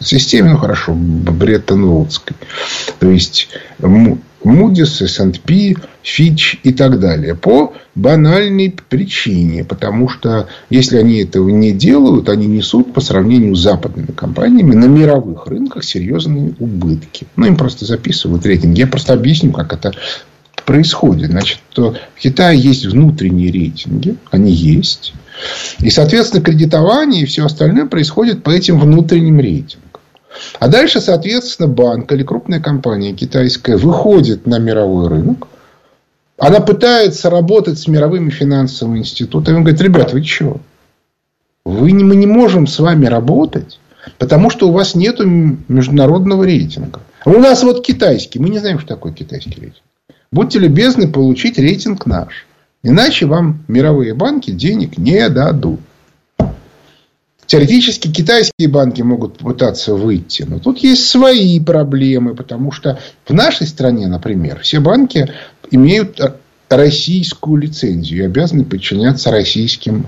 системе, 0.00 0.50
ну 0.50 0.58
хорошо, 0.58 0.92
Бреттон-Вудской. 0.94 2.36
То 2.98 3.10
есть 3.10 3.48
Moody's, 4.42 5.04
S&P, 5.04 5.76
Fitch 6.02 6.58
и 6.62 6.72
так 6.72 6.98
далее. 6.98 7.34
По 7.34 7.74
банальной 7.94 8.74
причине. 8.88 9.64
Потому 9.64 10.08
что, 10.08 10.48
если 10.70 10.96
они 10.96 11.22
этого 11.22 11.48
не 11.50 11.72
делают, 11.72 12.28
они 12.28 12.46
несут 12.46 12.92
по 12.94 13.00
сравнению 13.00 13.54
с 13.54 13.60
западными 13.60 14.12
компаниями 14.12 14.74
на 14.74 14.86
мировых 14.86 15.46
рынках 15.46 15.84
серьезные 15.84 16.54
убытки. 16.58 17.26
Ну, 17.36 17.46
им 17.46 17.56
просто 17.56 17.84
записывают 17.84 18.46
рейтинг. 18.46 18.78
Я 18.78 18.86
просто 18.86 19.12
объясню, 19.12 19.52
как 19.52 19.72
это 19.72 19.92
происходит. 20.64 21.30
Значит, 21.30 21.58
то 21.72 21.96
в 22.14 22.20
Китае 22.20 22.58
есть 22.58 22.86
внутренние 22.86 23.50
рейтинги. 23.50 24.16
Они 24.30 24.52
есть. 24.52 25.12
И, 25.80 25.90
соответственно, 25.90 26.42
кредитование 26.42 27.22
и 27.22 27.26
все 27.26 27.44
остальное 27.46 27.86
происходит 27.86 28.42
по 28.42 28.50
этим 28.50 28.78
внутренним 28.78 29.40
рейтингам. 29.40 29.90
А 30.58 30.68
дальше, 30.68 31.00
соответственно, 31.00 31.68
банк 31.68 32.10
или 32.12 32.22
крупная 32.22 32.60
компания 32.60 33.12
китайская 33.12 33.76
выходит 33.76 34.46
на 34.46 34.58
мировой 34.58 35.08
рынок. 35.08 35.48
Она 36.38 36.60
пытается 36.60 37.28
работать 37.28 37.78
с 37.78 37.86
мировыми 37.86 38.30
финансовыми 38.30 39.00
институтами. 39.00 39.56
Он 39.56 39.62
говорит, 39.62 39.82
ребят, 39.82 40.12
вы 40.12 40.22
чего? 40.22 40.60
Вы 41.64 41.92
мы 41.92 42.16
не 42.16 42.26
можем 42.26 42.66
с 42.66 42.78
вами 42.78 43.06
работать, 43.06 43.78
потому 44.18 44.48
что 44.48 44.68
у 44.68 44.72
вас 44.72 44.94
нет 44.94 45.20
международного 45.20 46.44
рейтинга. 46.44 47.00
У 47.26 47.38
нас 47.38 47.62
вот 47.62 47.84
китайский. 47.84 48.38
Мы 48.38 48.48
не 48.48 48.58
знаем, 48.58 48.78
что 48.78 48.88
такое 48.88 49.12
китайский 49.12 49.60
рейтинг. 49.60 49.84
Будьте 50.32 50.58
любезны 50.58 51.08
получить 51.08 51.58
рейтинг 51.58 52.06
наш. 52.06 52.46
Иначе 52.82 53.26
вам 53.26 53.62
мировые 53.68 54.14
банки 54.14 54.50
денег 54.50 54.96
не 54.96 55.28
дадут. 55.28 55.80
Теоретически 57.46 58.12
китайские 58.12 58.68
банки 58.68 59.02
могут 59.02 59.38
попытаться 59.38 59.94
выйти. 59.94 60.44
Но 60.48 60.60
тут 60.60 60.78
есть 60.78 61.08
свои 61.08 61.58
проблемы. 61.58 62.34
Потому 62.34 62.70
что 62.70 62.98
в 63.26 63.34
нашей 63.34 63.66
стране, 63.66 64.06
например, 64.06 64.60
все 64.60 64.80
банки 64.80 65.30
имеют 65.70 66.20
российскую 66.68 67.56
лицензию 67.56 68.22
и 68.22 68.26
обязаны 68.26 68.64
подчиняться 68.64 69.30
российским 69.30 70.06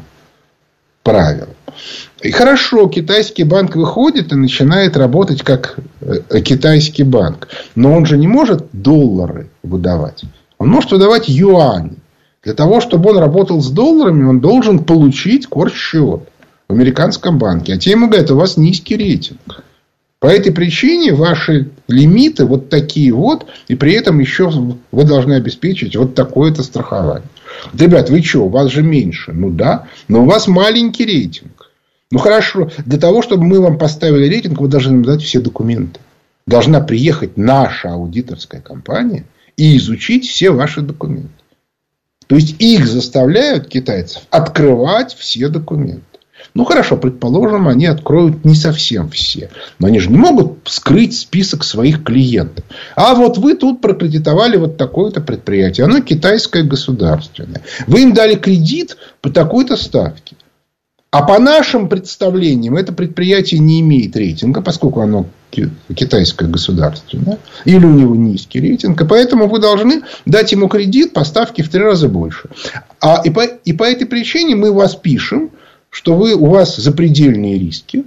правилам. 1.02 1.57
И 2.23 2.31
хорошо, 2.31 2.87
китайский 2.88 3.45
банк 3.45 3.75
выходит 3.75 4.33
и 4.33 4.37
начинает 4.37 4.97
работать 4.97 5.43
как 5.43 5.76
э, 6.00 6.41
китайский 6.43 7.02
банк. 7.02 7.49
Но 7.75 7.93
он 7.93 8.07
же 8.07 8.17
не 8.17 8.29
может 8.29 8.67
доллары 8.73 9.50
выдавать. 9.64 10.23
Он 10.59 10.69
может 10.69 10.93
выдавать 10.93 11.29
юани. 11.29 11.97
Для 12.43 12.55
того, 12.55 12.81
чтобы 12.81 13.11
он 13.11 13.19
работал 13.19 13.61
с 13.61 13.71
долларами, 13.71 14.25
он 14.25 14.41
должен 14.41 14.81
получить 14.81 15.47
корсчет 15.47 16.23
американском 16.73 17.39
банке. 17.39 17.75
А 17.75 17.79
те 17.79 17.93
ему 17.93 18.09
говорят, 18.09 18.31
у 18.31 18.37
вас 18.37 18.57
низкий 18.57 18.97
рейтинг. 18.97 19.65
По 20.19 20.27
этой 20.27 20.53
причине 20.53 21.15
ваши 21.15 21.71
лимиты 21.89 22.45
вот 22.45 22.69
такие 22.69 23.13
вот, 23.13 23.47
и 23.67 23.75
при 23.75 23.93
этом 23.93 24.21
еще 24.21 24.51
вы 24.93 25.05
должны 25.05 25.35
обеспечить 25.35 25.97
вот 25.97 26.15
такое-то 26.15 26.63
страхование. 26.63 27.29
Ребят, 27.73 28.09
вы 28.09 28.23
что, 28.23 28.47
у 28.47 28.49
вас 28.49 28.71
же 28.71 28.83
меньше. 28.83 29.33
Ну 29.33 29.51
да, 29.51 29.87
но 30.09 30.23
у 30.23 30.27
вас 30.27 30.47
маленький 30.47 31.05
рейтинг. 31.05 31.71
Ну 32.13 32.19
хорошо, 32.19 32.71
для 32.87 32.99
того, 32.99 33.23
чтобы 33.23 33.45
мы 33.45 33.61
вам 33.61 33.79
поставили 33.79 34.29
рейтинг, 34.29 34.61
вы 34.61 34.69
должны 34.69 35.03
дать 35.03 35.23
все 35.23 35.41
документы. 35.41 35.99
Должна 36.47 36.81
приехать 36.81 37.37
наша 37.37 37.93
аудиторская 37.93 38.61
компания 38.61 39.25
и 39.57 39.77
изучить 39.77 40.29
все 40.29 40.51
ваши 40.51 40.83
документы. 40.83 41.42
То 42.33 42.37
есть 42.37 42.57
их 42.61 42.87
заставляют 42.87 43.69
китайцев 43.69 44.23
открывать 44.31 45.15
все 45.15 45.49
документы. 45.49 46.01
Ну 46.55 46.65
хорошо, 46.65 46.97
предположим, 46.97 47.69
они 47.69 47.85
откроют 47.85 48.43
не 48.47 48.55
совсем 48.55 49.11
все. 49.11 49.51
Но 49.79 49.89
они 49.89 49.99
же 49.99 50.09
не 50.09 50.17
могут 50.17 50.61
скрыть 50.65 51.15
список 51.15 51.62
своих 51.62 52.03
клиентов. 52.03 52.65
А 52.97 53.15
вот 53.15 53.37
вы 53.37 53.55
тут 53.55 53.83
прокредитовали 53.83 54.57
вот 54.57 54.79
такое-то 54.79 55.21
предприятие. 55.21 55.85
Оно 55.85 56.01
китайское 56.01 56.62
государственное. 56.62 57.61
Вы 57.87 58.01
им 58.01 58.15
дали 58.15 58.37
кредит 58.37 58.97
по 59.21 59.29
такой-то 59.29 59.77
ставке. 59.77 60.35
А 61.12 61.23
по 61.23 61.38
нашим 61.38 61.90
представлениям 61.90 62.75
это 62.75 62.95
предприятие 62.95 63.61
не 63.61 63.81
имеет 63.81 64.16
рейтинга, 64.16 64.62
поскольку 64.62 65.02
оно 65.02 65.26
китайское 65.50 66.49
государственное, 66.49 67.38
или 67.66 67.85
у 67.85 67.92
него 67.92 68.16
низкий 68.16 68.61
рейтинг, 68.61 68.99
и 69.02 69.07
поэтому 69.07 69.47
вы 69.47 69.59
должны 69.59 70.04
дать 70.25 70.52
ему 70.52 70.69
кредит 70.69 71.12
по 71.12 71.23
ставке 71.25 71.62
в 71.62 71.69
три 71.69 71.83
раза 71.83 72.09
больше. 72.09 72.49
А, 73.02 73.21
и, 73.23 73.28
по, 73.28 73.42
и 73.42 73.75
по 73.75 73.85
этой 73.85 74.07
причине 74.07 74.57
мы 74.57 74.73
вас 74.73 74.97
пишем, 74.97 75.50
что 75.90 76.14
вы, 76.14 76.33
у 76.33 76.47
вас 76.47 76.76
запредельные 76.76 77.59
риски. 77.59 78.04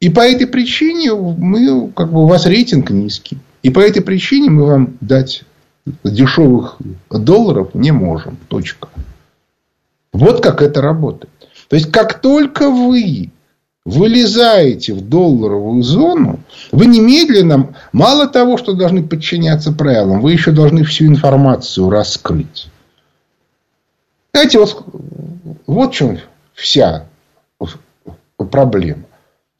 И 0.00 0.10
по 0.10 0.20
этой 0.20 0.46
причине 0.46 1.14
мы, 1.14 1.90
как 1.92 2.12
бы, 2.12 2.24
у 2.24 2.26
вас 2.26 2.44
рейтинг 2.44 2.90
низкий. 2.90 3.38
И 3.62 3.70
по 3.70 3.80
этой 3.80 4.02
причине 4.02 4.50
мы 4.50 4.66
вам 4.66 4.98
дать 5.00 5.44
дешевых 6.04 6.76
долларов 7.08 7.70
не 7.72 7.90
можем. 7.90 8.36
Точка. 8.48 8.90
Вот 10.14 10.42
как 10.42 10.62
это 10.62 10.80
работает. 10.80 11.33
То 11.68 11.76
есть, 11.76 11.90
как 11.90 12.20
только 12.20 12.70
вы 12.70 13.30
вылезаете 13.84 14.94
в 14.94 15.08
долларовую 15.08 15.82
зону, 15.82 16.40
вы 16.72 16.86
немедленно, 16.86 17.74
мало 17.92 18.26
того, 18.26 18.56
что 18.56 18.72
должны 18.72 19.02
подчиняться 19.02 19.72
правилам, 19.72 20.20
вы 20.20 20.32
еще 20.32 20.52
должны 20.52 20.84
всю 20.84 21.06
информацию 21.06 21.90
раскрыть. 21.90 22.68
Знаете, 24.32 24.58
вот, 24.58 24.84
вот 25.66 25.92
в 25.92 25.94
чем 25.94 26.18
вся 26.54 27.06
проблема. 28.50 29.04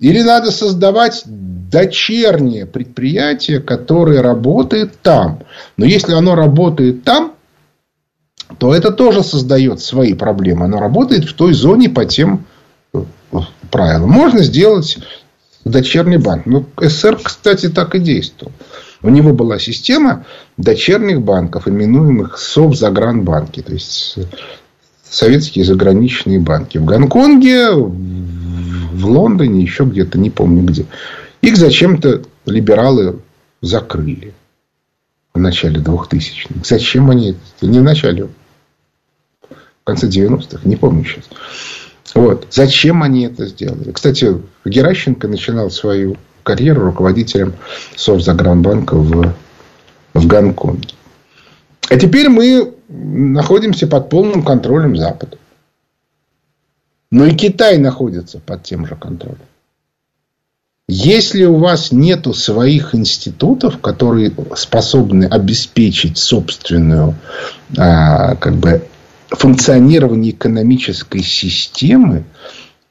Или 0.00 0.22
надо 0.22 0.50
создавать 0.50 1.22
дочернее 1.26 2.66
предприятие, 2.66 3.60
которое 3.60 4.22
работает 4.22 5.00
там. 5.02 5.40
Но 5.76 5.84
если 5.84 6.12
оно 6.14 6.34
работает 6.34 7.04
там, 7.04 7.33
то 8.58 8.74
это 8.74 8.90
тоже 8.90 9.22
создает 9.22 9.80
свои 9.80 10.14
проблемы. 10.14 10.66
Оно 10.66 10.78
работает 10.78 11.24
в 11.24 11.34
той 11.34 11.54
зоне 11.54 11.88
по 11.88 12.04
тем 12.04 12.44
э, 12.92 13.02
правилам. 13.70 14.10
Можно 14.10 14.42
сделать 14.42 14.98
дочерний 15.64 16.18
банк. 16.18 16.46
Ну, 16.46 16.66
СССР, 16.80 17.18
кстати, 17.22 17.68
так 17.68 17.94
и 17.94 17.98
действовал. 17.98 18.52
У 19.02 19.10
него 19.10 19.32
была 19.32 19.58
система 19.58 20.24
дочерних 20.56 21.20
банков, 21.22 21.68
именуемых 21.68 22.38
Совзагранбанки. 22.38 23.60
То 23.60 23.72
есть 23.72 24.18
советские 25.08 25.64
заграничные 25.64 26.40
банки. 26.40 26.78
В 26.78 26.84
Гонконге, 26.84 27.70
в 27.72 29.06
Лондоне, 29.06 29.62
еще 29.62 29.84
где-то, 29.84 30.18
не 30.18 30.30
помню 30.30 30.64
где. 30.64 30.86
Их 31.42 31.56
зачем-то 31.56 32.22
либералы 32.46 33.18
закрыли 33.60 34.32
в 35.34 35.38
начале 35.38 35.80
2000-х. 35.80 36.60
Зачем 36.64 37.10
они 37.10 37.30
это? 37.30 37.66
Не 37.66 37.80
в 37.80 37.82
начале. 37.82 38.28
В 39.50 39.84
конце 39.84 40.08
90-х. 40.08 40.60
Не 40.64 40.76
помню 40.76 41.04
сейчас. 41.04 41.24
Вот. 42.14 42.46
Зачем 42.50 43.02
они 43.02 43.26
это 43.26 43.46
сделали? 43.46 43.90
Кстати, 43.90 44.40
Геращенко 44.64 45.26
начинал 45.26 45.70
свою 45.70 46.16
карьеру 46.44 46.84
руководителем 46.84 47.54
Совзагранбанка 47.96 48.94
в, 48.94 49.34
в 50.14 50.26
Гонконге. 50.26 50.94
А 51.90 51.98
теперь 51.98 52.28
мы 52.28 52.72
находимся 52.88 53.88
под 53.88 54.08
полным 54.08 54.44
контролем 54.44 54.96
Запада. 54.96 55.36
Но 57.10 57.26
и 57.26 57.34
Китай 57.34 57.78
находится 57.78 58.38
под 58.38 58.62
тем 58.62 58.86
же 58.86 58.94
контролем. 58.94 59.38
Если 60.86 61.44
у 61.44 61.56
вас 61.56 61.92
нет 61.92 62.26
своих 62.36 62.94
институтов, 62.94 63.80
которые 63.80 64.32
способны 64.54 65.24
обеспечить 65.24 66.18
собственную 66.18 67.14
а, 67.78 68.34
как 68.36 68.56
бы, 68.56 68.82
функционирование 69.30 70.32
экономической 70.32 71.22
системы, 71.22 72.24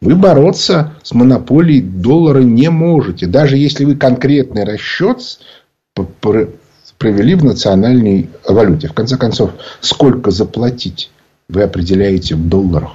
вы 0.01 0.15
бороться 0.15 0.93
с 1.03 1.13
монополией 1.13 1.81
доллара 1.81 2.41
не 2.41 2.69
можете. 2.69 3.27
Даже 3.27 3.57
если 3.57 3.85
вы 3.85 3.95
конкретный 3.95 4.63
расчет 4.63 5.19
провели 6.97 7.35
в 7.35 7.43
национальной 7.43 8.29
валюте. 8.47 8.87
В 8.87 8.93
конце 8.93 9.17
концов, 9.17 9.51
сколько 9.81 10.31
заплатить 10.31 11.11
вы 11.47 11.61
определяете 11.61 12.35
в 12.35 12.49
долларах. 12.49 12.91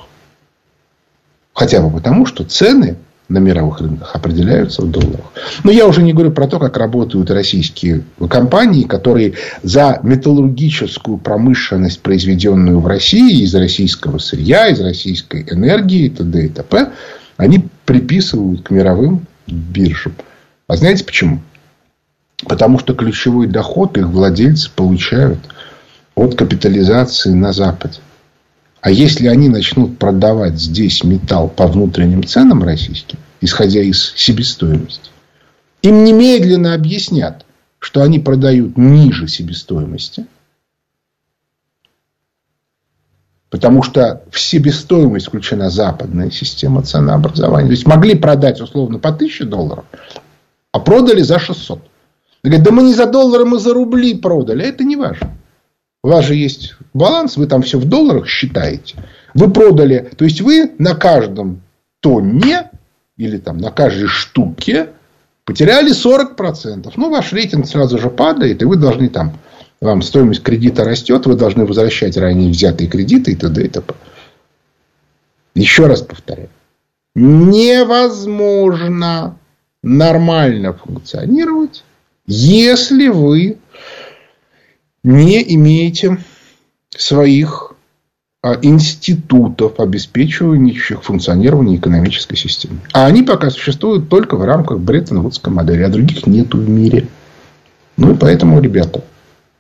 Хотя 1.55 1.81
бы 1.81 1.91
потому, 1.91 2.27
что 2.27 2.45
цены 2.45 2.97
на 3.29 3.39
мировых 3.39 3.81
рынках 3.81 4.15
определяются 4.15 4.83
в 4.83 4.91
долларах. 4.91 5.33
Но 5.63 5.71
я 5.71 5.87
уже 5.87 6.03
не 6.03 6.13
говорю 6.13 6.33
про 6.33 6.47
то, 6.47 6.59
как 6.59 6.77
работают 6.79 7.31
российские 7.31 8.05
компании, 8.29 8.85
которые 8.85 9.35
за 9.63 10.01
металлургическую 10.03 11.19
промышленность, 11.19 12.01
произведенную 12.01 12.81
в 12.81 12.87
России 12.87 13.43
из 13.43 13.55
российского 13.55 14.19
сырья, 14.19 14.69
из 14.69 14.81
российской 14.81 15.47
энергии 15.51 16.07
и 16.07 16.11
т.д. 16.11 16.47
и 16.47 16.49
т.п., 16.49 16.93
они 17.37 17.69
приписывают 17.85 18.63
к 18.63 18.71
мировым 18.71 19.27
биржам. 19.47 20.15
А 20.67 20.77
знаете 20.77 21.05
почему? 21.05 21.41
Потому 22.47 22.79
что 22.79 22.95
ключевой 22.95 23.47
доход 23.47 23.99
их 23.99 24.07
владельцы 24.07 24.71
получают 24.75 25.39
от 26.15 26.35
капитализации 26.35 27.31
на 27.31 27.53
Западе. 27.53 27.99
А 28.81 28.91
если 28.91 29.27
они 29.27 29.49
начнут 29.49 29.99
продавать 29.99 30.59
здесь 30.59 31.03
металл 31.03 31.49
по 31.49 31.67
внутренним 31.67 32.25
ценам 32.25 32.63
российским, 32.63 33.19
исходя 33.41 33.81
из 33.81 34.13
себестоимости, 34.17 35.11
им 35.83 36.05
немедленно 36.05 36.75
объяснят, 36.75 37.45
что 37.79 38.03
они 38.03 38.19
продают 38.19 38.77
ниже 38.77 39.29
себестоимости, 39.29 40.27
потому 43.51 43.83
что 43.83 44.23
в 44.31 44.39
себестоимость 44.39 45.29
включена 45.29 45.71
западная 45.71 46.31
система 46.31 46.83
ценообразования. 46.83 47.69
То 47.69 47.75
есть 47.75 47.87
могли 47.87 48.15
продать 48.15 48.61
условно 48.61 48.99
по 48.99 49.11
1000 49.11 49.45
долларов, 49.47 49.85
а 50.73 50.81
продали 50.81 51.23
за 51.23 51.39
600. 51.39 51.83
Говорят, 52.45 52.65
да 52.65 52.71
мы 52.71 52.83
не 52.85 52.95
за 52.95 53.07
доллары, 53.07 53.45
мы 53.45 53.59
за 53.59 53.75
рубли 53.75 54.15
продали. 54.15 54.63
А 54.63 54.67
это 54.67 54.85
не 54.85 54.97
важно. 54.97 55.37
У 56.03 56.09
вас 56.09 56.25
же 56.25 56.35
есть 56.37 56.75
баланс, 56.95 57.37
вы 57.37 57.47
там 57.47 57.63
все 57.63 57.79
в 57.79 57.85
долларах 57.85 58.29
считаете. 58.29 58.97
Вы 59.35 59.51
продали, 59.51 60.11
то 60.17 60.25
есть 60.25 60.41
вы 60.41 60.73
на 60.79 60.95
каждом 60.95 61.63
тонне 62.01 62.71
или 63.17 63.39
там 63.39 63.59
на 63.59 63.71
каждой 63.71 64.07
штуке 64.07 64.91
потеряли 65.45 65.93
40%. 65.93 66.93
Ну, 66.97 67.11
ваш 67.11 67.33
рейтинг 67.33 67.67
сразу 67.67 67.99
же 67.99 68.11
падает, 68.11 68.63
и 68.63 68.65
вы 68.65 68.77
должны 68.77 69.09
там, 69.09 69.39
вам 69.81 70.03
стоимость 70.03 70.43
кредита 70.43 70.85
растет, 70.85 71.27
вы 71.27 71.35
должны 71.35 71.67
возвращать 71.67 72.17
ранее 72.17 72.51
взятые 72.51 72.89
кредиты 72.89 73.33
и 73.33 73.35
т.д. 73.35 73.65
и 73.65 73.69
т.п. 73.69 73.95
Еще 75.55 75.87
раз 75.87 76.03
повторяю. 76.03 76.51
Невозможно 77.15 78.59
нормально 79.83 80.73
функционировать 80.73 81.83
если 82.29 83.09
вы 83.09 83.57
не 85.05 85.55
имеете 85.55 86.19
своих 86.91 87.73
а, 88.41 88.57
институтов, 88.63 89.81
обеспечивающих 89.81 91.03
функционирование 91.03 91.77
экономической 91.77 92.37
системы. 92.37 92.81
А 92.93 93.07
они 93.07 93.23
пока 93.23 93.51
существуют 93.51 94.09
только 94.09 94.37
в 94.37 94.45
рамках 94.45 94.79
Бреттон-Вудской 94.79 95.53
модели, 95.53 95.83
а 95.83 95.89
других 95.89 96.27
нету 96.27 96.59
в 96.59 96.69
мире. 96.69 97.09
Ну 97.97 98.15
и 98.15 98.17
поэтому, 98.17 98.61
ребята, 98.61 99.03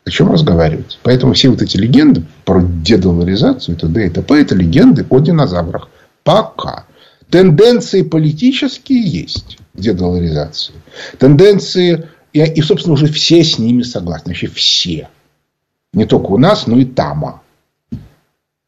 о 0.05 0.11
чем 0.11 0.31
разговаривать? 0.31 0.98
Поэтому 1.03 1.35
все 1.35 1.48
вот 1.51 1.61
эти 1.61 1.77
легенды 1.77 2.22
про 2.44 2.62
дедоларизацию 2.62 3.77
и 3.77 3.79
т.д. 3.79 4.07
и 4.07 4.11
т.п. 4.11 4.40
это 4.40 4.55
легенды 4.55 5.05
о 5.09 5.18
динозаврах. 5.18 5.88
Пока. 6.22 6.87
Тенденции 7.31 8.03
политические 8.03 9.01
есть 9.03 9.59
дедоларизации. 9.74 10.74
Тенденции 11.18 12.09
и, 12.33 12.42
и, 12.42 12.62
собственно, 12.62 12.94
уже 12.94 13.07
все 13.09 13.42
с 13.42 13.59
ними 13.59 13.83
согласны. 13.83 14.31
Вообще 14.31 14.46
все. 14.46 15.09
Не 15.92 16.05
только 16.05 16.27
у 16.27 16.38
нас, 16.38 16.66
но 16.66 16.77
и 16.79 16.85
там. 16.85 17.40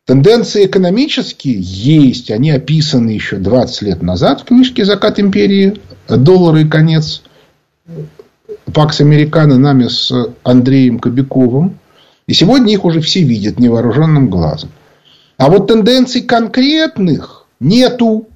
Тенденции 0.06 0.66
экономические 0.66 1.59
есть. 1.61 2.30
Они 2.30 2.50
описаны 2.50 3.11
еще 3.11 3.37
20 3.37 3.83
лет 3.83 4.02
назад 4.02 4.40
в 4.40 4.44
книжке 4.44 4.85
«Закат 4.85 5.20
империи. 5.20 5.80
Доллар 6.09 6.56
и 6.56 6.68
конец 6.68 7.22
Пакс 8.72 9.00
Американо 9.00 9.59
нами 9.59 9.88
с 9.88 10.12
Андреем 10.42 10.98
Кобяковым. 10.98 11.78
И 12.26 12.35
сегодня 12.35 12.72
их 12.72 12.85
уже 12.85 13.00
все 13.00 13.22
видят 13.22 13.59
невооруженным 13.59 14.30
глазом. 14.30 14.70
А 15.37 15.50
вот 15.50 15.68
тенденций 15.68 16.22
конкретных 16.22 17.46
нету. 17.61 18.28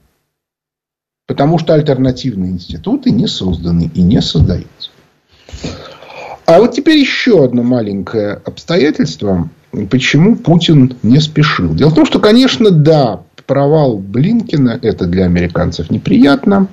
Потому 1.27 1.59
что 1.59 1.75
альтернативные 1.75 2.53
институты 2.53 3.11
не 3.11 3.27
созданы 3.27 3.91
и 3.95 4.03
не 4.03 4.21
создаются. 4.21 4.91
А 6.47 6.59
вот 6.61 6.73
теперь 6.73 6.99
еще 6.99 7.45
одно 7.45 7.63
маленькое 7.63 8.41
обстоятельство, 8.45 9.49
почему 9.91 10.37
Путин 10.37 10.97
не 11.03 11.21
спешил. 11.21 11.75
Дело 11.75 11.91
в 11.91 11.95
том, 11.95 12.07
что, 12.07 12.21
конечно, 12.21 12.71
да, 12.71 13.23
провал 13.47 13.99
Блинкина 13.99 14.79
это 14.83 15.07
для 15.07 15.25
американцев 15.25 15.91
неприятно. 15.91 16.69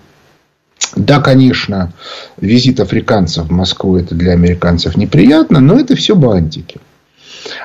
Да, 0.96 1.22
конечно, 1.22 1.94
визит 2.38 2.80
африканцев 2.80 3.46
в 3.46 3.52
Москву 3.52 3.98
это 3.98 4.14
для 4.14 4.34
американцев 4.34 4.98
неприятно, 4.98 5.60
но 5.62 5.80
это 5.80 5.96
все 5.96 6.16
бантики. 6.16 6.80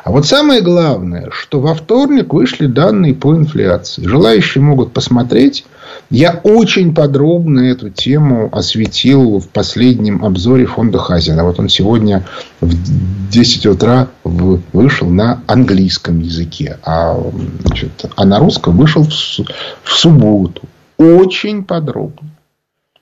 А 0.04 0.12
вот 0.12 0.26
самое 0.26 0.62
главное, 0.62 1.28
что 1.32 1.60
во 1.60 1.74
вторник 1.74 2.32
вышли 2.32 2.66
данные 2.66 3.14
по 3.14 3.34
инфляции. 3.34 4.06
Желающие 4.06 4.62
могут 4.62 4.92
посмотреть. 4.92 5.66
Я 6.10 6.40
очень 6.44 6.94
подробно 6.94 7.60
эту 7.60 7.90
тему 7.90 8.48
осветил 8.52 9.40
в 9.40 9.48
последнем 9.48 10.24
обзоре 10.24 10.66
фонда 10.66 10.98
Хазина. 10.98 11.44
Вот 11.44 11.58
он 11.58 11.68
сегодня 11.68 12.24
в 12.60 13.30
10 13.30 13.66
утра 13.66 14.08
вышел 14.22 15.08
на 15.08 15.42
английском 15.46 16.20
языке, 16.20 16.78
а, 16.84 17.20
значит, 17.64 18.04
а 18.14 18.24
на 18.24 18.38
русском 18.38 18.76
вышел 18.76 19.02
в, 19.02 19.10
в 19.10 19.92
субботу. 19.92 20.62
Очень 20.96 21.64
подробно. 21.64 22.30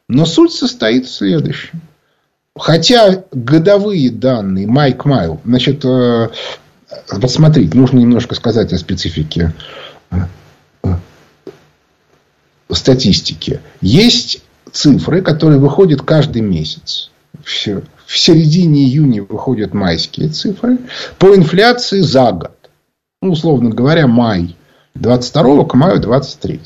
Но 0.09 0.25
суть 0.25 0.53
состоит 0.53 1.07
в 1.07 1.14
следующем. 1.14 1.83
Хотя 2.57 3.25
годовые 3.33 4.11
данные 4.11 4.67
Майк 4.67 5.05
Майл, 5.05 5.40
значит, 5.45 5.85
э, 5.85 6.29
вот 7.11 7.31
нужно 7.75 7.99
немножко 7.99 8.35
сказать 8.35 8.73
о 8.73 8.79
специфике 8.79 9.53
статистики. 12.75 13.61
Есть 13.81 14.43
цифры, 14.73 15.23
которые 15.23 15.61
выходят 15.61 16.03
каждый 16.03 16.43
месяц. 16.43 17.11
Все. 17.43 17.83
В 18.07 18.19
середине 18.19 18.85
июня 18.85 19.23
выходят 19.23 19.75
майские 19.75 20.29
цифры. 20.29 20.79
По 21.19 21.35
инфляции 21.35 22.01
за 22.01 22.33
год. 22.33 22.53
Ну, 23.23 23.33
условно 23.33 23.71
говоря, 23.71 24.07
май 24.07 24.57
22 24.95 25.65
к 25.65 25.75
маю 25.75 26.01
23. 26.01 26.61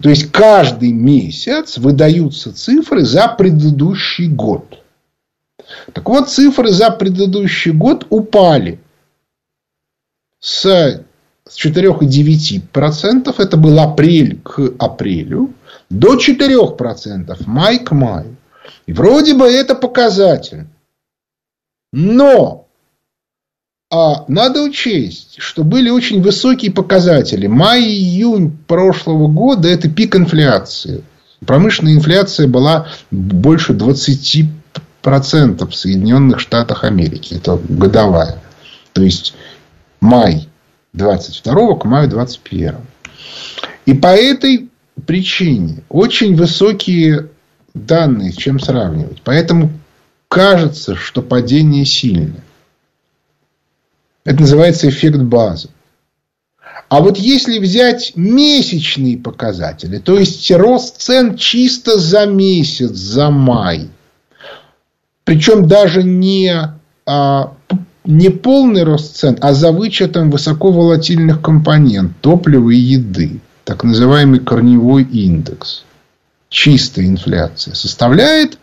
То 0.00 0.08
есть, 0.10 0.30
каждый 0.30 0.92
месяц 0.92 1.78
выдаются 1.78 2.54
цифры 2.54 3.04
за 3.04 3.28
предыдущий 3.28 4.28
год. 4.28 4.82
Так 5.92 6.08
вот, 6.08 6.28
цифры 6.28 6.70
за 6.70 6.90
предыдущий 6.90 7.72
год 7.72 8.06
упали 8.10 8.78
с, 10.40 11.04
с 11.48 11.64
4,9%, 11.64 13.34
это 13.38 13.56
был 13.56 13.78
апрель 13.80 14.40
к 14.42 14.74
апрелю, 14.78 15.54
до 15.90 16.16
4% 16.16 17.36
май 17.46 17.78
к 17.78 17.92
маю. 17.92 18.36
И 18.86 18.92
вроде 18.92 19.34
бы 19.34 19.46
это 19.46 19.74
показатель. 19.74 20.66
Но 21.92 22.68
а 23.90 24.24
надо 24.28 24.62
учесть, 24.62 25.36
что 25.38 25.64
были 25.64 25.88
очень 25.88 26.20
высокие 26.20 26.70
показатели. 26.70 27.46
Май 27.46 27.82
июнь 27.82 28.54
прошлого 28.66 29.28
года– 29.28 29.68
это 29.70 29.88
пик 29.88 30.14
инфляции. 30.14 31.02
Промышленная 31.46 31.94
инфляция 31.94 32.48
была 32.48 32.88
больше 33.10 33.72
20 33.72 34.44
процентов 35.00 35.70
в 35.70 35.76
Соединенных 35.76 36.40
Штатах 36.40 36.84
Америки. 36.84 37.34
Это 37.34 37.58
годовая. 37.68 38.42
То 38.92 39.02
есть 39.02 39.34
май 40.00 40.48
22 40.92 41.76
к 41.76 41.84
маю 41.84 42.08
21. 42.08 42.76
И 43.86 43.94
по 43.94 44.08
этой 44.08 44.68
причине 45.06 45.82
очень 45.88 46.36
высокие 46.36 47.28
данные, 47.74 48.32
с 48.32 48.36
чем 48.36 48.58
сравнивать. 48.60 49.22
Поэтому 49.22 49.70
кажется, 50.28 50.94
что 50.94 51.22
падение 51.22 51.84
сильное. 51.84 52.42
Это 54.24 54.40
называется 54.40 54.88
эффект 54.88 55.18
базы. 55.18 55.70
А 56.88 57.00
вот 57.00 57.18
если 57.18 57.58
взять 57.58 58.12
месячные 58.16 59.18
показатели, 59.18 59.98
то 59.98 60.18
есть 60.18 60.50
рост 60.50 61.00
цен 61.00 61.36
чисто 61.36 61.98
за 61.98 62.24
месяц, 62.24 62.90
за 62.90 63.30
май, 63.30 63.88
причем 65.24 65.68
даже 65.68 66.02
не, 66.02 66.50
а, 67.04 67.54
не 68.08 68.30
полный 68.30 68.82
рост 68.84 69.16
цен, 69.16 69.36
а 69.42 69.52
за 69.52 69.70
вычетом 69.70 70.30
высоковолатильных 70.30 71.42
компонент 71.42 72.18
топлива 72.22 72.70
и 72.70 72.78
еды. 72.78 73.40
Так 73.64 73.84
называемый 73.84 74.40
корневой 74.40 75.02
индекс. 75.02 75.84
Чистая 76.48 77.04
инфляция. 77.04 77.74
Составляет 77.74 78.56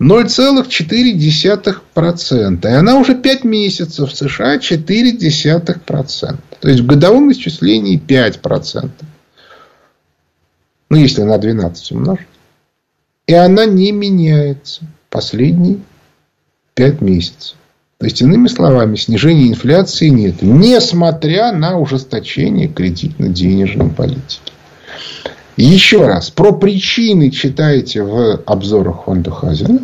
0,4%. 0.00 2.60
И 2.62 2.72
она 2.72 2.98
уже 2.98 3.16
5 3.16 3.42
месяцев 3.42 4.12
в 4.12 4.16
США 4.16 4.58
0,4%. 4.58 6.38
То 6.60 6.68
есть 6.68 6.80
в 6.80 6.86
годовом 6.86 7.32
исчислении 7.32 8.00
5%. 8.00 8.88
Ну, 10.90 10.96
если 10.96 11.22
на 11.22 11.38
12 11.38 11.90
умножить. 11.90 12.28
И 13.26 13.34
она 13.34 13.66
не 13.66 13.90
меняется 13.90 14.82
последние 15.10 15.80
пять 16.74 17.00
месяцев. 17.00 17.56
То 17.98 18.06
есть, 18.06 18.22
иными 18.22 18.46
словами, 18.46 18.94
снижения 18.94 19.48
инфляции 19.48 20.06
нет, 20.08 20.40
несмотря 20.40 21.50
на 21.50 21.78
ужесточение 21.78 22.68
кредитно-денежной 22.68 23.90
политики. 23.90 24.52
Еще 25.56 26.06
раз, 26.06 26.30
про 26.30 26.52
причины 26.52 27.32
читайте 27.32 28.04
в 28.04 28.40
обзорах 28.46 29.04
фонда 29.04 29.32
Хазина. 29.32 29.80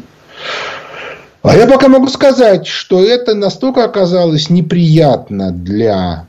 А 1.43 1.57
я 1.57 1.67
пока 1.67 1.89
могу 1.89 2.07
сказать, 2.07 2.69
что 2.69 3.05
это 3.05 3.35
настолько 3.35 3.83
оказалось 3.83 4.49
неприятно 4.49 5.51
для 5.51 6.29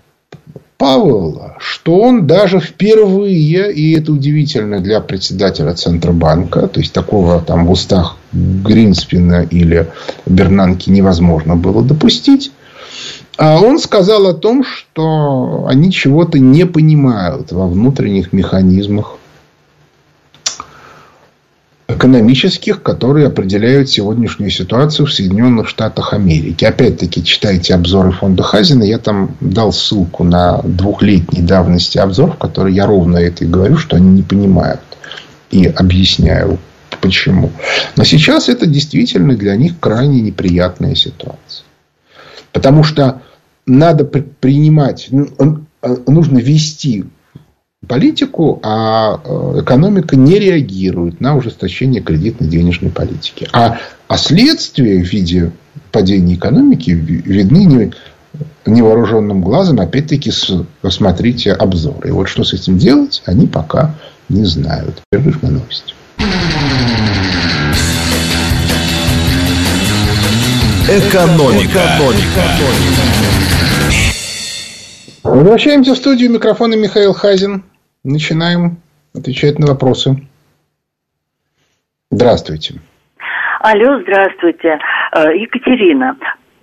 Пауэлла, 0.78 1.56
что 1.60 2.00
он 2.00 2.28
даже 2.28 2.60
впервые, 2.60 3.72
и 3.72 3.94
это 3.94 4.12
удивительно 4.12 4.82
для 4.82 5.00
председателя 5.00 5.74
Центробанка, 5.74 6.68
то 6.68 6.80
есть 6.82 6.92
такого 6.92 7.40
там 7.42 7.66
в 7.66 7.72
устах 7.72 8.18
Гринспина 8.34 9.44
или 9.44 9.88
Бернанки 10.26 10.90
невозможно 10.90 11.56
было 11.56 11.82
допустить, 11.82 12.52
а 13.38 13.60
он 13.60 13.80
сказал 13.80 14.28
о 14.28 14.34
том, 14.34 14.64
что 14.64 15.66
они 15.70 15.92
чего-то 15.92 16.40
не 16.40 16.66
понимают 16.66 17.52
во 17.52 17.68
внутренних 17.68 18.34
механизмах 18.34 19.18
экономических, 21.96 22.82
которые 22.82 23.28
определяют 23.28 23.90
сегодняшнюю 23.90 24.52
ситуацию 24.52 25.06
в 25.06 25.14
Соединенных 25.14 25.68
Штатах 25.68 26.14
Америки. 26.14 26.66
Опять-таки, 26.66 27.24
читайте 27.24 27.74
обзоры 27.74 28.12
фонда 28.12 28.44
Хазина. 28.44 28.84
Я 28.84 29.00
там 29.00 29.36
дал 29.42 29.72
ссылку 29.72 30.24
на 30.24 30.62
двухлетней 30.64 31.42
давности 31.42 31.98
обзор, 31.98 32.34
в 32.34 32.38
которой 32.38 32.74
я 32.74 32.86
ровно 32.86 33.18
это 33.18 33.46
и 33.46 33.48
говорю, 33.48 33.78
что 33.78 33.96
они 33.96 34.10
не 34.10 34.22
понимают. 34.22 34.82
И 35.52 35.66
объясняю, 35.68 36.60
почему. 37.02 37.52
Но 37.96 38.04
сейчас 38.04 38.50
это 38.50 38.66
действительно 38.66 39.36
для 39.36 39.56
них 39.56 39.80
крайне 39.80 40.22
неприятная 40.22 40.96
ситуация. 40.96 41.66
Потому 42.52 42.84
что 42.84 43.22
надо 43.66 44.06
принимать, 44.06 45.08
ну, 45.12 45.66
нужно 46.08 46.40
вести 46.40 47.06
политику, 47.86 48.60
а 48.64 49.20
э, 49.24 49.62
экономика 49.62 50.16
не 50.16 50.40
реагирует 50.40 51.22
на 51.22 51.36
ужесточение 51.36 52.02
кредитно-денежной 52.02 52.92
политики. 52.92 53.48
А, 53.54 53.78
а 54.08 54.18
следствия 54.18 55.02
в 55.02 55.08
виде 55.08 55.52
падения 55.92 56.36
экономики 56.36 56.92
видны 56.92 57.66
не, 57.66 57.94
невооруженным 58.66 59.42
глазом. 59.42 59.80
Опять-таки, 59.80 60.32
посмотрите 60.82 61.54
обзоры. 61.54 62.10
И 62.10 62.12
вот 62.12 62.28
что 62.28 62.44
с 62.44 62.54
этим 62.54 62.78
делать, 62.78 63.22
они 63.26 63.48
пока 63.48 63.96
не 64.30 64.46
знают. 64.46 65.02
Перерыв 65.10 65.42
на 65.44 65.52
новости. 65.52 65.94
Экономика. 70.88 71.66
Экономика. 71.66 72.44
Возвращаемся 75.24 75.96
в 75.96 75.98
студию. 75.98 76.30
Микрофона 76.30 76.76
Михаил 76.76 77.14
Хазин. 77.14 77.64
Начинаем 78.06 78.78
отвечать 79.16 79.58
на 79.58 79.66
вопросы. 79.66 80.16
Здравствуйте. 82.12 82.76
Алло, 83.62 84.00
здравствуйте. 84.04 84.78
Э, 85.12 85.36
Екатерина, 85.36 86.16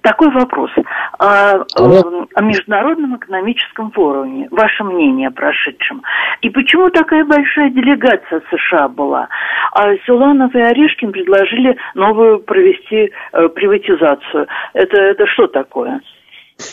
такой 0.03 0.31
вопрос. 0.31 0.71
О, 1.19 1.65
о 1.75 2.43
Международном 2.43 3.17
экономическом 3.17 3.91
форуме. 3.91 4.47
Ваше 4.53 4.85
мнение 4.85 5.29
о 5.29 5.31
прошедшем. 5.33 6.03
И 6.43 6.51
почему 6.51 6.91
такая 6.91 7.25
большая 7.25 7.71
делегация 7.71 8.41
США 8.49 8.87
была? 8.87 9.29
А 9.73 9.97
Силанов 10.07 10.55
и 10.55 10.61
Орешкин 10.61 11.11
предложили 11.11 11.77
новую 11.97 12.39
провести 12.39 13.11
э, 13.33 13.49
приватизацию. 13.49 14.47
Это, 14.75 14.97
это 14.97 15.27
что 15.27 15.49
такое? 15.49 16.01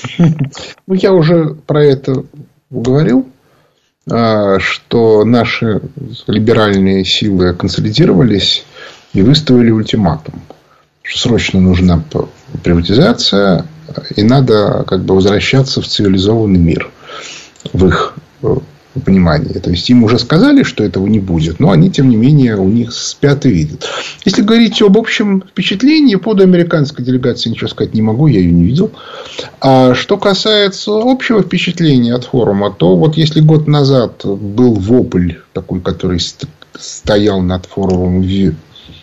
Ну, 0.86 0.94
я 0.96 1.12
уже 1.14 1.56
про 1.68 1.84
это 1.84 2.24
говорил, 2.70 3.20
а, 3.22 3.39
что 4.10 5.24
наши 5.24 5.82
либеральные 6.28 7.06
силы 7.06 7.54
консолидировались 7.54 8.66
и 9.14 9.22
выставили 9.22 9.70
ультиматум, 9.72 10.42
что 11.04 11.20
срочно 11.20 11.60
нужна 11.60 12.04
приватизация, 12.64 13.66
и 14.16 14.24
надо 14.24 14.84
как 14.88 15.02
бы 15.02 15.16
возвращаться 15.16 15.82
в 15.82 15.88
цивилизованный 15.88 16.60
мир 16.60 16.90
в 17.74 17.88
их 17.88 18.14
э, 18.42 18.56
понимании. 18.94 19.54
То 19.54 19.70
есть 19.70 19.90
им 19.90 20.04
уже 20.04 20.20
сказали, 20.20 20.64
что 20.64 20.84
этого 20.84 21.08
не 21.08 21.20
будет, 21.20 21.60
но 21.60 21.72
они, 21.72 21.92
тем 21.92 22.10
не 22.10 22.16
менее, 22.16 22.58
у 22.58 22.68
них 22.68 22.92
спят 22.92 23.46
и 23.46 23.50
видят. 23.50 23.88
Если 24.26 24.42
говорить 24.42 24.82
об 24.82 24.98
общем 24.98 25.44
впечатлении, 25.48 26.16
по 26.16 26.26
поводу 26.26 26.44
американской 26.44 27.06
делегации 27.06 27.50
ничего 27.50 27.68
сказать 27.68 27.94
не 27.94 28.02
могу, 28.02 28.28
я 28.28 28.40
ее 28.40 28.52
не 28.52 28.64
видел. 28.64 28.92
А 29.62 29.94
что 29.94 30.18
касается 30.18 30.92
общего 30.94 31.42
впечатления 31.42 32.14
от 32.14 32.26
форума, 32.26 32.72
то 32.72 32.96
вот 32.96 33.18
если 33.18 33.42
год 33.42 33.68
назад 33.68 34.22
был 34.26 34.74
вопль 34.74 35.34
такой, 35.54 35.82
который 35.82 36.20
стоял 36.78 37.42
над 37.42 37.66
форумом 37.66 38.22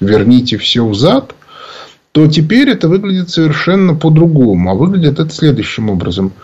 «Верните 0.00 0.58
все 0.58 0.86
взад», 0.86 1.34
то 2.12 2.26
теперь 2.26 2.70
это 2.70 2.88
выглядит 2.88 3.28
совершенно 3.28 3.94
по-другому. 3.94 4.70
А 4.70 4.74
выглядит 4.74 5.20
это 5.20 5.30
следующим 5.30 5.90
образом– 5.90 6.32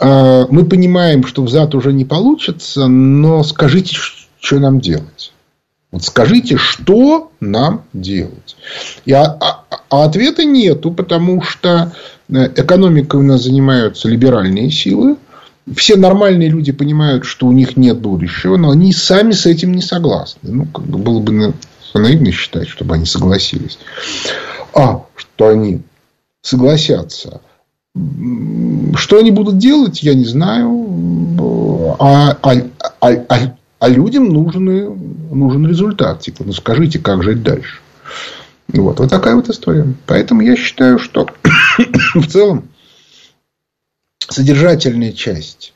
мы 0.00 0.64
понимаем, 0.64 1.24
что 1.24 1.42
взад 1.42 1.74
уже 1.74 1.92
не 1.92 2.04
получится, 2.04 2.86
но 2.88 3.42
скажите, 3.42 3.96
что 4.40 4.58
нам 4.58 4.80
делать. 4.80 5.32
Вот 5.94 6.02
скажите, 6.02 6.56
что 6.56 7.30
нам 7.38 7.84
делать. 7.92 8.56
И, 9.04 9.12
а, 9.12 9.26
а, 9.40 9.64
а 9.88 10.04
ответа 10.04 10.44
нету, 10.44 10.90
потому 10.90 11.40
что 11.40 11.92
э, 12.28 12.46
экономикой 12.56 13.20
у 13.20 13.22
нас 13.22 13.44
занимаются 13.44 14.08
либеральные 14.08 14.72
силы. 14.72 15.16
Все 15.76 15.94
нормальные 15.94 16.48
люди 16.48 16.72
понимают, 16.72 17.24
что 17.24 17.46
у 17.46 17.52
них 17.52 17.76
нет 17.76 18.00
будущего, 18.00 18.56
но 18.56 18.72
они 18.72 18.92
сами 18.92 19.30
с 19.30 19.46
этим 19.46 19.72
не 19.72 19.82
согласны. 19.82 20.50
Ну, 20.50 20.66
как 20.66 20.84
бы 20.84 20.98
было 20.98 21.20
бы 21.20 21.54
наивно 21.94 22.32
считать, 22.32 22.68
чтобы 22.68 22.96
они 22.96 23.06
согласились. 23.06 23.78
А, 24.74 25.04
что 25.14 25.46
они 25.46 25.82
согласятся– 26.42 27.40
что 27.94 29.18
они 29.18 29.30
будут 29.30 29.58
делать, 29.58 30.02
я 30.02 30.14
не 30.14 30.24
знаю. 30.24 31.96
А, 32.00 32.36
а, 32.42 32.54
а, 33.00 33.12
а, 33.28 33.56
а 33.78 33.88
людям 33.88 34.28
нужны, 34.28 34.90
нужен 34.90 35.68
результат. 35.68 36.20
Типа, 36.20 36.42
ну 36.44 36.52
скажите, 36.52 36.98
как 36.98 37.22
жить 37.22 37.42
дальше. 37.42 37.78
Вот, 38.68 38.98
вот 38.98 39.10
такая 39.10 39.36
вот 39.36 39.48
история. 39.48 39.86
Поэтому 40.06 40.40
я 40.40 40.56
считаю, 40.56 40.98
что 40.98 41.28
в 42.14 42.26
целом 42.26 42.68
содержательная 44.18 45.12
часть 45.12 45.74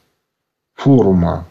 форума, 0.74 1.46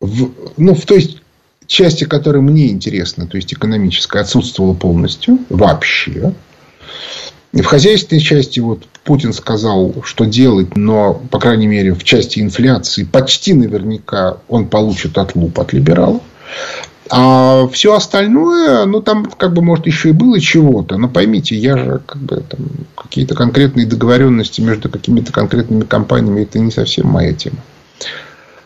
в, 0.00 0.30
ну, 0.56 0.74
в 0.74 0.86
той 0.86 1.20
части, 1.66 2.04
которая 2.04 2.42
мне 2.42 2.68
интересна, 2.68 3.26
то 3.26 3.36
есть 3.36 3.52
экономическая, 3.52 4.20
отсутствовала 4.20 4.74
полностью 4.74 5.38
вообще. 5.50 6.32
В 7.52 7.64
хозяйственной 7.64 8.20
части 8.20 8.60
вот 8.60 8.84
Путин 9.04 9.32
сказал, 9.32 9.94
что 10.04 10.26
делать, 10.26 10.76
но, 10.76 11.14
по 11.30 11.38
крайней 11.38 11.66
мере, 11.66 11.94
в 11.94 12.04
части 12.04 12.40
инфляции 12.40 13.04
почти 13.04 13.54
наверняка 13.54 14.38
он 14.48 14.68
получит 14.68 15.16
отлуп 15.16 15.58
от 15.58 15.72
либералов. 15.72 16.22
А 17.10 17.66
все 17.68 17.94
остальное, 17.94 18.84
ну, 18.84 19.00
там, 19.00 19.24
как 19.24 19.54
бы, 19.54 19.62
может, 19.62 19.86
еще 19.86 20.10
и 20.10 20.12
было 20.12 20.38
чего-то. 20.38 20.98
Но 20.98 21.08
поймите, 21.08 21.56
я 21.56 21.78
же, 21.78 22.02
как 22.04 22.20
бы, 22.20 22.42
там, 22.46 22.60
какие-то 22.94 23.34
конкретные 23.34 23.86
договоренности 23.86 24.60
между 24.60 24.90
какими-то 24.90 25.32
конкретными 25.32 25.84
компаниями, 25.84 26.42
это 26.42 26.58
не 26.58 26.70
совсем 26.70 27.06
моя 27.06 27.32
тема. 27.32 27.58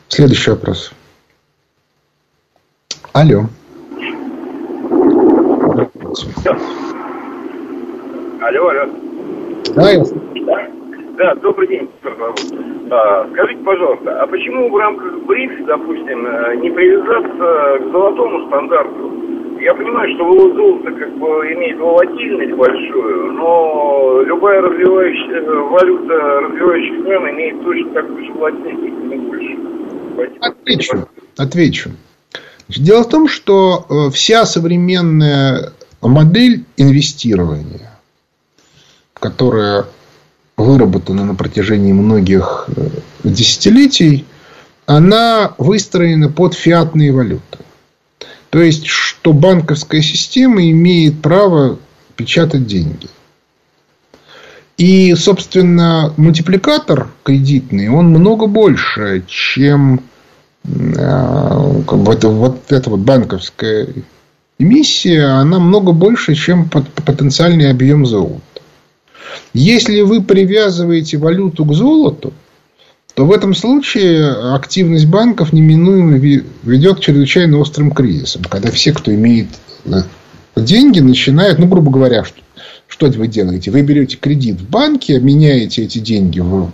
Следующий 0.09 0.51
вопрос. 0.51 0.92
Алло. 3.12 3.49
Алло, 8.43 8.69
алло. 8.71 8.93
Да, 9.77 9.91
я... 9.91 10.05
да? 10.47 10.69
да, 11.17 11.35
добрый 11.37 11.69
день, 11.69 11.89
а, 12.91 13.29
Скажите, 13.33 13.63
пожалуйста, 13.63 14.21
а 14.21 14.27
почему 14.27 14.69
в 14.69 14.77
рамках 14.77 15.15
БРИКС, 15.27 15.65
допустим, 15.65 16.27
э, 16.27 16.57
не 16.57 16.71
привязаться 16.71 17.85
к 17.85 17.93
золотому 17.93 18.49
стандарту? 18.49 19.13
Я 19.61 19.73
понимаю, 19.75 20.13
что 20.17 20.55
золото 20.55 20.91
как 20.91 21.17
бы 21.19 21.27
имеет 21.53 21.79
волатильность 21.79 22.55
большую, 22.55 23.33
но 23.35 24.23
любая 24.27 24.61
развивающая 24.61 25.41
э, 25.41 25.55
валюта 25.71 26.15
развивающих 26.41 27.01
стран 27.03 27.31
имеет 27.31 27.63
точно 27.63 27.91
такую 27.93 28.25
же 28.25 28.33
волатильность, 28.33 29.05
не 29.05 29.17
больше. 29.19 29.57
Отвечу. 30.41 31.09
Отвечу. 31.39 31.91
Дело 32.69 33.05
в 33.05 33.09
том, 33.09 33.29
что 33.29 33.87
э, 33.89 34.11
вся 34.11 34.45
современная 34.47 35.71
модель 36.01 36.65
инвестирования 36.77 37.92
которая 39.23 39.87
выработана 40.57 41.25
на 41.25 41.37
протяжении 41.37 41.93
многих 41.93 42.67
э, 42.77 42.89
десятилетий, 43.23 44.27
она 44.85 45.55
выстроена 45.59 46.29
под 46.29 46.55
фиатные 46.55 47.13
валюты. 47.13 47.59
То 48.51 48.61
есть, 48.61 48.87
что 48.87 49.33
банковская 49.33 50.03
система 50.03 50.69
имеет 50.69 51.23
право 51.23 51.79
печатать 52.17 52.67
деньги. 52.67 53.09
И, 54.77 55.15
собственно, 55.15 56.13
мультипликатор 56.17 57.09
кредитный, 57.23 57.89
он 57.89 58.09
много 58.09 58.49
больше, 58.49 59.23
чем 59.29 60.03
э, 60.65 61.83
как 61.87 61.99
бы 62.01 62.13
это, 62.13 62.29
вот 62.29 62.73
эта 62.73 62.91
вот 62.91 63.01
банковская 63.01 63.87
эмиссия, 64.59 65.29
она 65.35 65.61
много 65.61 65.93
больше, 65.93 66.35
чем 66.35 66.69
потенциальный 66.69 67.71
объем 67.71 68.05
золота. 68.05 68.43
Если 69.55 70.01
вы 70.03 70.23
привязываете 70.23 71.18
валюту 71.18 71.64
к 71.64 71.75
золоту, 71.75 72.33
то 73.14 73.27
в 73.27 73.33
этом 73.33 73.55
случае 73.55 74.31
активность 74.55 75.07
банков 75.07 75.53
неминуемо 75.53 76.16
ведет 76.62 76.99
к 76.99 77.01
чрезвычайно 77.01 77.59
острым 77.59 77.90
кризисам, 77.90 78.42
когда 78.45 78.71
все, 78.71 78.92
кто 78.92 79.14
имеет 79.14 79.49
деньги, 80.57 81.01
начинают, 81.01 81.59
ну, 81.59 81.66
грубо 81.66 81.90
говоря, 81.90 82.25
что, 82.25 82.40
что 82.87 83.07
вы 83.07 83.27
делаете? 83.27 83.71
Вы 83.71 83.83
берете 83.83 84.16
кредит 84.16 84.61
в 84.61 84.68
банке, 84.68 85.18
меняете 85.18 85.83
эти 85.83 85.99
деньги 85.99 86.40
в, 86.40 86.71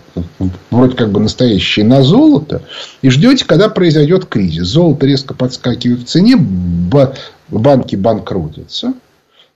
вроде 0.70 0.96
как 0.96 1.10
бы 1.10 1.20
настоящие 1.20 1.84
на 1.84 2.02
золото 2.02 2.62
и 3.02 3.10
ждете, 3.10 3.44
когда 3.44 3.68
произойдет 3.68 4.26
кризис. 4.26 4.66
Золото 4.66 5.06
резко 5.06 5.34
подскакивает 5.34 6.02
в 6.02 6.04
цене, 6.04 6.36
банки 6.36 7.96
банкротятся, 7.96 8.94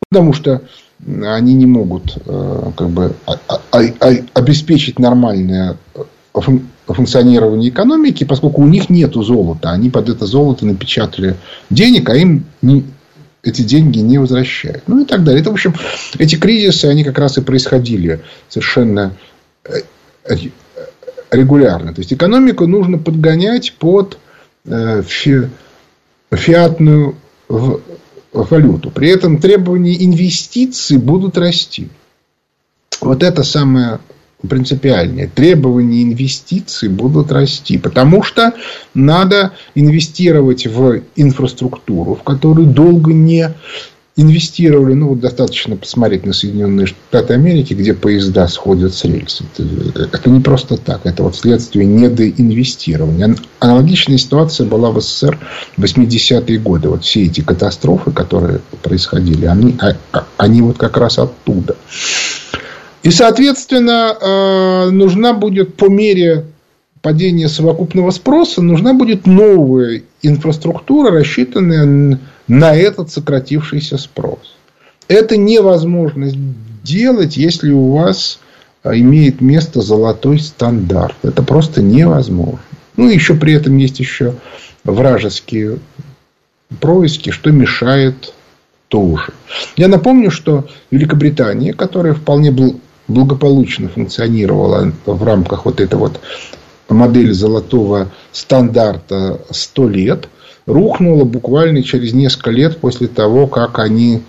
потому 0.09 0.33
что 0.33 0.63
они 1.07 1.55
не 1.55 1.67
могут 1.67 2.17
э, 2.27 2.71
как 2.77 2.91
бы, 2.91 3.15
а, 3.27 3.39
а, 3.49 3.81
а, 4.01 4.13
обеспечить 4.35 4.99
нормальное 4.99 5.77
функционирование 6.87 7.71
экономики, 7.71 8.25
поскольку 8.25 8.63
у 8.63 8.67
них 8.67 8.89
нет 8.89 9.15
золота. 9.15 9.71
Они 9.71 9.91
под 9.91 10.09
это 10.09 10.27
золото 10.27 10.65
напечатали 10.65 11.37
денег, 11.71 12.09
а 12.09 12.17
им 12.17 12.45
не, 12.63 12.85
эти 13.43 13.63
деньги 13.63 13.99
не 13.99 14.19
возвращают. 14.19 14.85
Ну 14.87 15.03
и 15.03 15.05
так 15.05 15.25
далее. 15.25 15.41
Это, 15.41 15.51
в 15.51 15.55
общем, 15.55 15.75
эти 16.19 16.37
кризисы, 16.37 16.87
они 16.87 17.05
как 17.05 17.19
раз 17.19 17.37
и 17.39 17.43
происходили 17.43 18.21
совершенно 18.49 19.13
э, 19.65 19.81
э, 20.25 20.37
регулярно. 21.31 21.95
То 21.95 22.01
есть, 22.01 22.13
экономику 22.13 22.67
нужно 22.67 22.99
подгонять 22.99 23.75
под 23.79 24.19
фи, 24.65 25.49
фиатную 26.31 27.17
валюту. 28.33 28.91
При 28.91 29.09
этом 29.11 29.39
требования 29.39 30.05
инвестиций 30.05 30.99
будут 30.99 31.37
расти. 31.39 31.89
Вот 33.01 33.23
это 33.23 33.43
самое 33.43 34.01
принципиальное. 34.49 35.29
Требования 35.29 36.03
инвестиций 36.03 36.89
будут 36.89 37.31
расти. 37.31 37.79
Потому 37.79 38.23
что 38.23 38.55
надо 38.95 39.53
инвестировать 39.75 40.67
в 40.67 41.03
инфраструктуру, 41.17 42.15
в 42.15 42.23
которую 42.23 42.67
долго 42.67 43.13
не 43.13 43.53
инвестировали, 44.17 44.93
ну, 44.93 45.09
вот 45.09 45.21
достаточно 45.21 45.75
посмотреть 45.77 46.27
на 46.27 46.35
Соединенные 46.35 46.87
Штаты 46.87 47.33
Америки, 47.33 47.73
где 47.73 47.95
поезда 47.95 48.47
сходят 48.47 48.95
с 48.95 49.05
рельс. 49.05 49.41
Это, 49.41 50.09
это 50.13 50.31
не 50.31 50.41
просто 50.41 50.77
так, 50.77 51.07
это 51.07 51.23
вот 51.23 51.35
следствие 51.37 51.87
недоинвестирования. 51.87 53.37
Аналогичная 53.59 54.19
ситуация 54.19 54.67
была 54.67 54.91
в 54.91 55.01
СССР 55.01 55.39
в 55.77 55.83
80-е 55.83 56.59
годы. 56.59 56.91
Вот 56.91 57.05
все 57.05 57.25
эти 57.25 57.41
катастрофы, 57.41 58.11
которые 58.11 58.61
происходили, 58.83 59.47
они, 59.47 59.77
а, 59.81 59.97
а, 60.13 60.27
они 60.37 60.61
вот 60.61 60.77
как 60.77 60.99
раз 60.99 61.19
оттуда. 61.19 61.77
И, 63.03 63.11
соответственно, 63.11 64.17
э, 64.21 64.91
нужна 64.91 65.33
будет 65.33 65.75
по 65.75 65.89
мере 65.89 66.52
падения 67.03 67.49
совокупного 67.49 68.11
спроса 68.11 68.63
нужна 68.63 68.95
будет 68.95 69.27
новая 69.27 70.03
инфраструктура, 70.23 71.11
рассчитанная 71.11 72.19
на 72.49 72.75
этот 72.75 73.11
сократившийся 73.11 73.99
спрос. 73.99 74.57
Это 75.09 75.37
невозможно 75.37 76.31
сделать, 76.85 77.37
если 77.37 77.71
у 77.71 77.93
вас 77.93 78.39
а, 78.83 78.97
имеет 78.97 79.41
место 79.41 79.81
золотой 79.81 80.39
стандарт. 80.39 81.17
Это 81.23 81.43
просто 81.43 81.83
невозможно. 81.83 82.61
Ну, 82.97 83.09
еще 83.09 83.35
при 83.35 83.55
этом 83.55 83.77
есть 83.77 84.01
еще 84.01 84.35
вражеские 84.85 85.79
происки, 86.81 87.31
что 87.31 87.51
мешает 87.51 88.33
тоже. 88.89 89.33
Я 89.77 89.89
напомню, 89.89 90.31
что 90.31 90.69
Великобритания, 90.91 91.73
которая 91.73 92.15
вполне 92.15 92.55
благополучно 93.09 93.89
функционировала 93.89 94.93
в 95.07 95.25
рамках 95.25 95.65
вот 95.65 95.81
этой 95.81 95.99
вот 95.99 96.21
модели 96.93 97.33
золотого 97.33 98.11
стандарта 98.33 99.41
100 99.51 99.89
лет, 99.89 100.29
рухнула 100.67 101.25
буквально 101.25 101.83
через 101.83 102.13
несколько 102.13 102.51
лет 102.51 102.79
после 102.79 103.09
того, 103.09 103.47
как 103.47 103.79
они 103.79 104.23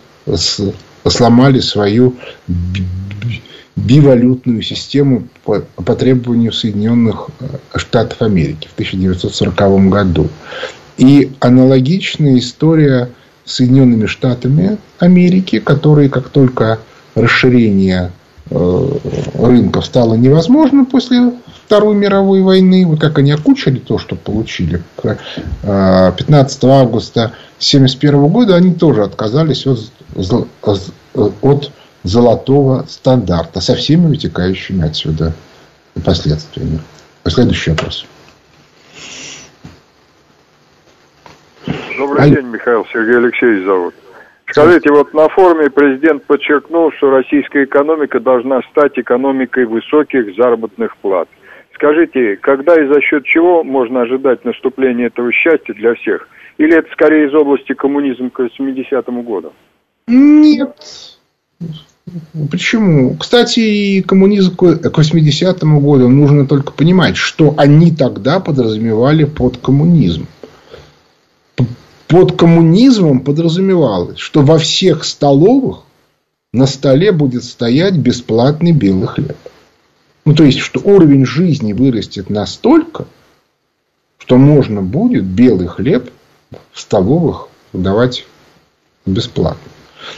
сломали 1.05 1.59
свою 1.59 2.15
бивалютную 3.75 4.61
систему 4.61 5.27
по, 5.43 5.61
требованию 5.95 6.51
Соединенных 6.53 7.29
Штатов 7.75 8.21
Америки 8.21 8.67
в 8.69 8.73
1940 8.73 9.89
году. 9.89 10.29
И 10.97 11.31
аналогичная 11.39 12.37
история 12.37 13.09
с 13.45 13.55
Соединенными 13.55 14.05
Штатами 14.05 14.77
Америки, 14.99 15.59
которые, 15.59 16.09
как 16.09 16.29
только 16.29 16.79
расширение 17.15 18.11
э, 18.11 18.22
рынков 18.53 19.85
стало 19.85 20.13
невозможно 20.15 20.85
после 20.85 21.33
Второй 21.65 21.95
мировой 21.95 22.41
войны, 22.41 22.85
вот 22.85 22.99
как 22.99 23.17
они 23.17 23.31
окучили 23.31 23.79
то, 23.79 23.97
что 23.97 24.15
получили. 24.15 24.83
15 25.01 26.63
э, 26.63 26.67
августа 26.67 27.23
1971 27.23 28.27
года 28.27 28.55
они 28.55 28.73
тоже 28.73 29.03
отказались 29.03 29.65
от, 29.65 29.79
от 31.41 31.71
золотого 32.03 32.85
стандарта 32.87 33.61
со 33.61 33.75
всеми 33.75 34.07
вытекающими 34.07 34.85
отсюда 34.85 35.33
последствиями. 36.03 36.79
Следующий 37.25 37.71
вопрос. 37.71 38.05
Добрый 41.97 42.21
Аль... 42.21 42.35
день, 42.35 42.47
Михаил 42.47 42.85
Сергей 42.91 43.17
Алексеевич 43.17 43.65
зовут. 43.65 43.95
Скажите, 44.47 44.91
вот 44.91 45.13
на 45.13 45.29
форуме 45.29 45.69
президент 45.69 46.23
подчеркнул, 46.25 46.91
что 46.97 47.09
российская 47.09 47.63
экономика 47.63 48.19
должна 48.19 48.61
стать 48.71 48.97
экономикой 48.97 49.65
высоких 49.65 50.35
заработных 50.35 50.95
плат. 50.97 51.27
Скажите, 51.73 52.37
когда 52.37 52.75
и 52.75 52.87
за 52.87 53.01
счет 53.01 53.25
чего 53.25 53.63
можно 53.63 54.01
ожидать 54.01 54.45
наступления 54.45 55.07
этого 55.07 55.31
счастья 55.31 55.73
для 55.73 55.95
всех? 55.95 56.27
Или 56.57 56.77
это 56.77 56.91
скорее 56.91 57.27
из 57.27 57.33
области 57.33 57.73
коммунизма 57.73 58.29
к 58.29 58.39
80-му 58.39 59.23
году? 59.23 59.53
Нет. 60.07 60.75
Почему? 62.51 63.15
Кстати, 63.17 64.01
коммунизм 64.01 64.55
к 64.55 64.63
80-му 64.63 65.79
году 65.79 66.09
нужно 66.09 66.45
только 66.45 66.73
понимать, 66.73 67.15
что 67.15 67.55
они 67.57 67.91
тогда 67.91 68.39
подразумевали 68.39 69.23
под 69.23 69.57
коммунизм. 69.57 70.27
Под 72.13 72.37
коммунизмом 72.37 73.21
подразумевалось, 73.21 74.19
что 74.19 74.43
во 74.43 74.59
всех 74.59 75.03
столовых 75.03 75.79
на 76.53 76.67
столе 76.67 77.11
будет 77.11 77.43
стоять 77.43 77.97
бесплатный 77.97 78.71
белый 78.71 79.07
хлеб. 79.07 79.35
Ну, 80.23 80.35
то 80.35 80.43
есть, 80.43 80.59
что 80.59 80.79
уровень 80.81 81.25
жизни 81.25 81.73
вырастет 81.73 82.29
настолько, 82.29 83.07
что 84.19 84.37
можно 84.37 84.83
будет 84.83 85.23
белый 85.23 85.65
хлеб 85.65 86.11
в 86.71 86.79
столовых 86.79 87.47
давать 87.73 88.27
бесплатно. 89.07 89.71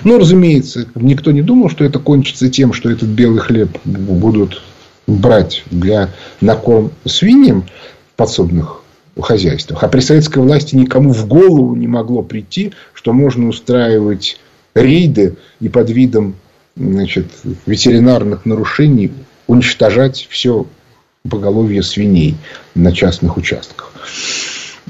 Но, 0.04 0.18
разумеется, 0.18 0.90
никто 0.96 1.32
не 1.32 1.44
думал, 1.44 1.70
что 1.70 1.86
это 1.86 2.00
кончится 2.00 2.50
тем, 2.50 2.74
что 2.74 2.90
этот 2.90 3.08
белый 3.08 3.40
хлеб 3.40 3.70
будут 3.86 4.62
брать 5.08 5.64
для 5.72 6.10
накорм 6.42 6.92
свиньям 7.06 7.62
в 7.62 8.18
подсобных 8.18 8.82
хозяйствах. 9.22 9.84
А 9.84 9.88
при 9.88 10.02
советской 10.02 10.40
власти 10.40 10.76
никому 10.76 11.14
в 11.14 11.28
голову 11.28 11.76
не 11.76 11.88
могло 11.88 12.22
прийти, 12.22 12.74
что 12.94 13.14
можно 13.14 13.48
устраивать 13.48 14.40
рейды 14.74 15.36
и 15.60 15.70
под 15.70 15.90
видом 15.90 16.36
значит, 16.76 17.28
ветеринарных 17.66 18.46
нарушений 18.46 19.12
уничтожать 19.48 20.28
все 20.30 20.66
поголовье 21.30 21.82
свиней 21.82 22.36
на 22.76 22.92
частных 22.92 23.38
участках. 23.38 23.94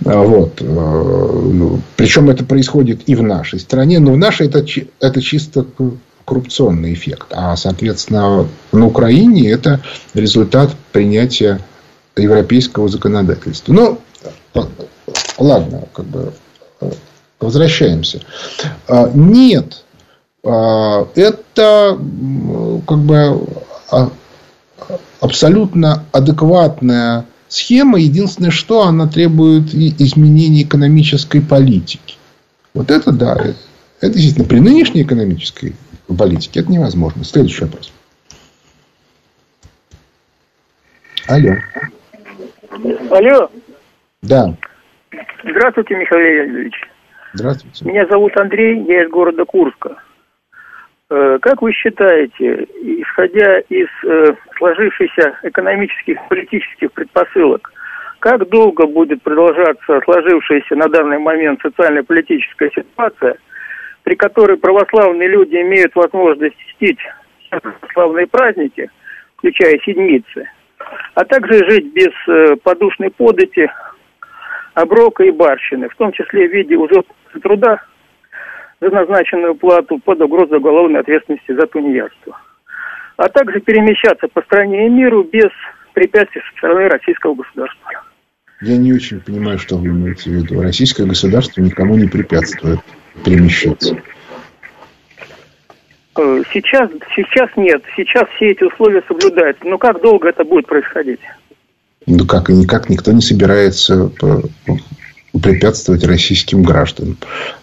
А, 0.05 0.21
вот. 0.21 0.61
А, 0.61 1.79
Причем 1.95 2.29
это 2.29 2.43
происходит 2.43 3.03
и 3.07 3.15
в 3.15 3.23
нашей 3.23 3.59
стране. 3.59 3.99
Но 3.99 4.13
в 4.13 4.17
нашей 4.17 4.47
это, 4.47 4.65
это 4.99 5.21
чисто 5.21 5.65
коррупционный 6.25 6.93
эффект. 6.93 7.27
А, 7.31 7.55
соответственно, 7.55 8.47
на 8.71 8.85
Украине 8.85 9.49
это 9.49 9.81
результат 10.13 10.75
принятия 10.91 11.59
европейского 12.17 12.89
законодательства. 12.89 13.73
Но, 13.73 13.99
ладно, 15.37 15.83
как 15.93 16.05
бы 16.05 16.33
возвращаемся. 17.39 18.21
А, 18.87 19.09
нет. 19.13 19.83
Это 20.43 21.99
как 22.87 22.99
бы 22.99 23.47
абсолютно 25.19 26.05
адекватная 26.11 27.25
схема. 27.47 27.99
Единственное, 27.99 28.51
что 28.51 28.83
она 28.83 29.07
требует 29.07 29.73
изменения 29.73 30.61
экономической 30.63 31.41
политики. 31.41 32.15
Вот 32.73 32.91
это 32.91 33.11
да. 33.11 33.35
Это 34.01 34.13
действительно 34.13 34.47
при 34.47 34.59
нынешней 34.59 35.01
экономической 35.01 35.75
политике 36.15 36.59
это 36.59 36.71
невозможно. 36.71 37.23
Следующий 37.23 37.63
вопрос. 37.63 37.91
Алло. 41.27 41.55
Алло. 43.09 43.49
Да. 44.27 44.53
Здравствуйте, 45.43 45.95
Михаил 45.95 46.21
Леонидович. 46.21 46.81
Здравствуйте. 47.33 47.85
Меня 47.85 48.05
зовут 48.07 48.35
Андрей, 48.37 48.83
я 48.85 49.03
из 49.03 49.09
города 49.09 49.45
Курска. 49.45 49.97
Э, 51.09 51.37
как 51.41 51.61
вы 51.61 51.71
считаете, 51.73 52.67
исходя 52.81 53.59
из 53.69 53.87
э, 54.03 54.35
сложившихся 54.57 55.37
экономических 55.43 56.15
и 56.15 56.29
политических 56.29 56.91
предпосылок, 56.93 57.71
как 58.19 58.49
долго 58.49 58.87
будет 58.87 59.21
продолжаться 59.21 60.01
сложившаяся 60.03 60.75
на 60.75 60.87
данный 60.87 61.19
момент 61.19 61.61
социально-политическая 61.61 62.71
ситуация, 62.71 63.37
при 64.03 64.15
которой 64.15 64.57
православные 64.57 65.27
люди 65.29 65.55
имеют 65.57 65.93
возможность 65.95 66.57
чтить 66.57 66.99
православные 67.49 68.27
праздники, 68.27 68.89
включая 69.37 69.77
седмицы, 69.85 70.49
а 71.13 71.23
также 71.25 71.69
жить 71.69 71.93
без 71.93 72.11
э, 72.27 72.55
подушной 72.63 73.11
подати, 73.11 73.69
оброка 74.75 75.23
и 75.23 75.31
барщины, 75.31 75.89
в 75.89 75.95
том 75.95 76.11
числе 76.11 76.47
в 76.47 76.51
виде 76.51 76.75
уже 76.75 77.03
труда 77.41 77.81
за 78.79 78.89
назначенную 78.89 79.55
плату 79.55 79.99
под 80.03 80.21
угрозой 80.21 80.59
уголовной 80.59 80.99
ответственности 80.99 81.53
за 81.53 81.65
тунеядство. 81.65 82.37
А 83.17 83.29
также 83.29 83.61
перемещаться 83.61 84.27
по 84.27 84.41
стране 84.41 84.85
и 84.85 84.89
миру 84.89 85.23
без 85.23 85.49
препятствий 85.93 86.41
со 86.41 86.57
стороны 86.57 86.89
российского 86.89 87.33
государства. 87.33 87.91
Я 88.61 88.77
не 88.77 88.93
очень 88.93 89.21
понимаю, 89.21 89.57
что 89.57 89.77
вы 89.77 89.87
имеете 89.87 90.29
в 90.29 90.33
виду. 90.33 90.61
Российское 90.61 91.05
государство 91.05 91.61
никому 91.61 91.95
не 91.95 92.07
препятствует 92.07 92.79
перемещаться. 93.23 93.95
Э, 96.17 96.41
сейчас, 96.53 96.89
сейчас 97.15 97.49
нет. 97.55 97.81
Сейчас 97.95 98.27
все 98.35 98.47
эти 98.47 98.63
условия 98.63 99.03
соблюдаются. 99.07 99.65
Но 99.65 99.77
как 99.77 100.01
долго 100.01 100.29
это 100.29 100.43
будет 100.43 100.67
происходить? 100.67 101.19
Ну 102.05 102.25
как, 102.25 102.49
никак 102.49 102.89
никто 102.89 103.11
не 103.11 103.21
собирается 103.21 104.11
препятствовать 105.41 106.03
российским 106.05 106.63
гражданам. 106.63 107.17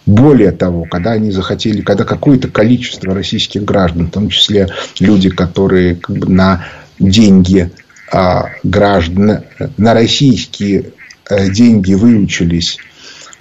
Более 0.05 0.53
того, 0.53 0.85
когда 0.85 1.13
они 1.13 1.31
захотели, 1.31 1.81
когда 1.81 2.05
какое-то 2.05 2.49
количество 2.49 3.15
российских 3.15 3.65
граждан, 3.65 4.07
в 4.07 4.11
том 4.11 4.29
числе 4.29 4.69
люди, 5.01 5.31
которые 5.31 5.97
как 5.97 6.17
бы 6.19 6.29
на 6.29 6.67
деньги 6.99 7.71
а, 8.13 8.51
граждан, 8.63 9.45
на 9.79 9.95
российские 9.95 10.93
а, 11.31 11.49
деньги 11.49 11.95
выучились, 11.95 12.79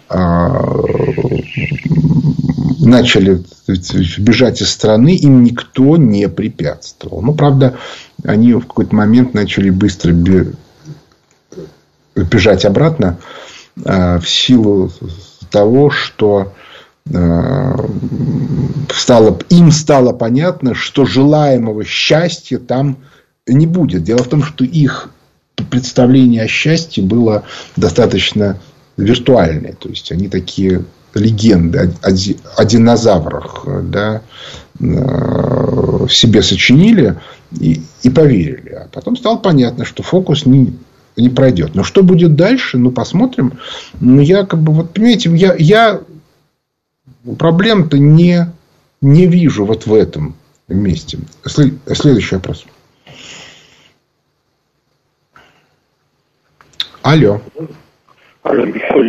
а, 0.07 0.49
начали 2.79 3.43
бежать 4.17 4.61
из 4.61 4.69
страны, 4.69 5.15
им 5.15 5.43
никто 5.43 5.97
не 5.97 6.27
препятствовал. 6.29 7.21
Ну, 7.21 7.33
правда, 7.33 7.77
они 8.23 8.53
в 8.53 8.61
какой-то 8.61 8.95
момент 8.95 9.33
начали 9.33 9.69
быстро 9.69 10.11
бежать 12.23 12.65
обратно 12.65 13.17
Э, 13.85 14.19
в 14.19 14.29
силу 14.29 14.91
того, 15.49 15.89
что 15.89 16.53
э, 17.09 17.75
стало, 18.93 19.39
им 19.49 19.71
стало 19.71 20.13
понятно, 20.13 20.75
что 20.75 21.05
желаемого 21.05 21.85
счастья 21.85 22.57
там 22.57 22.97
не 23.47 23.67
будет. 23.67 24.03
Дело 24.03 24.23
в 24.23 24.27
том, 24.27 24.43
что 24.43 24.65
их 24.65 25.09
представление 25.69 26.43
о 26.43 26.47
счастье 26.47 27.03
было 27.03 27.43
достаточно 27.75 28.59
виртуальное. 28.97 29.73
То 29.73 29.89
есть, 29.89 30.11
они 30.11 30.27
такие 30.27 30.83
легенды 31.13 31.91
о, 32.01 32.09
о 32.57 32.65
динозаврах 32.65 33.65
да, 33.83 34.21
в 34.79 36.09
себе 36.09 36.41
сочинили 36.41 37.19
и, 37.59 37.81
и 38.03 38.09
поверили. 38.09 38.71
А 38.71 38.87
потом 38.91 39.15
стало 39.17 39.37
понятно, 39.37 39.85
что 39.85 40.03
фокус 40.03 40.45
не, 40.45 40.73
не 41.15 41.29
пройдет. 41.29 41.75
Но 41.75 41.83
что 41.83 42.03
будет 42.03 42.35
дальше, 42.35 42.77
ну, 42.77 42.91
посмотрим. 42.91 43.53
Ну, 43.99 44.21
я 44.21 44.45
как 44.45 44.61
бы, 44.61 44.73
вот, 44.73 44.93
понимаете, 44.93 45.29
я, 45.35 45.55
я 45.57 46.01
проблем-то 47.37 47.97
не, 47.97 48.47
не 49.01 49.27
вижу 49.27 49.65
вот 49.65 49.85
в 49.85 49.93
этом 49.93 50.35
месте. 50.67 51.19
Следующий 51.45 52.35
вопрос. 52.35 52.65
Алло. 57.01 57.41
Алло, 58.43 58.65
Михаил 58.65 59.01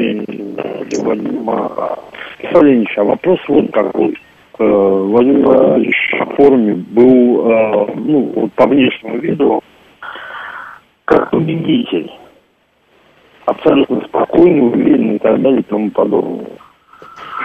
Леонидович, 2.62 2.98
а 2.98 3.04
вопрос 3.04 3.38
вот 3.48 3.70
какой. 3.72 4.18
Э, 4.58 4.64
Владимир 4.64 5.46
Владимирович 5.46 5.96
в 6.12 6.36
форуме 6.36 6.74
был, 6.74 7.50
э, 7.50 7.86
ну, 7.96 8.32
вот 8.34 8.52
по 8.52 8.66
внешнему 8.66 9.18
виду, 9.18 9.62
как 11.04 11.30
победитель. 11.30 12.10
Абсолютно 13.46 14.02
спокойный, 14.06 14.60
уверенный 14.60 15.16
и 15.16 15.18
так 15.18 15.40
далее 15.42 15.60
и 15.60 15.64
тому 15.64 15.90
подобное. 15.90 16.46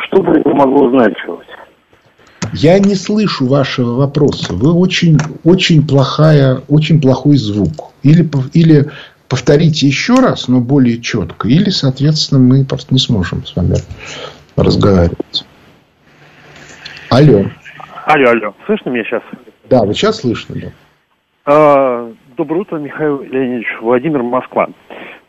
Что 0.05 0.21
бы 0.21 0.31
это 0.31 0.49
могло 0.49 0.89
значить? 0.89 1.17
Я 2.53 2.79
не 2.79 2.95
слышу 2.95 3.47
вашего 3.47 3.95
вопроса. 3.95 4.53
Вы 4.53 4.73
очень, 4.73 5.17
очень 5.43 5.85
плохая, 5.85 6.61
очень 6.69 7.01
плохой 7.01 7.37
звук. 7.37 7.91
Или, 8.03 8.29
или 8.53 8.89
повторите 9.27 9.87
еще 9.87 10.15
раз, 10.15 10.47
но 10.47 10.61
более 10.61 11.01
четко. 11.01 11.47
Или, 11.47 11.69
соответственно, 11.69 12.39
мы 12.39 12.63
просто 12.63 12.93
не 12.93 12.99
сможем 12.99 13.45
с 13.45 13.55
вами 13.55 13.75
разговаривать. 14.55 15.45
Алло. 17.09 17.45
Алло, 18.05 18.29
алло. 18.29 18.53
Слышно 18.65 18.89
меня 18.91 19.03
сейчас? 19.03 19.23
Да, 19.69 19.83
вот 19.83 19.95
сейчас 19.95 20.21
слышно, 20.21 20.55
да. 20.55 20.71
А, 21.45 22.11
доброе 22.37 22.61
утро, 22.61 22.77
Михаил 22.77 23.21
Леонидович. 23.21 23.67
Владимир 23.81 24.21
Москва. 24.21 24.67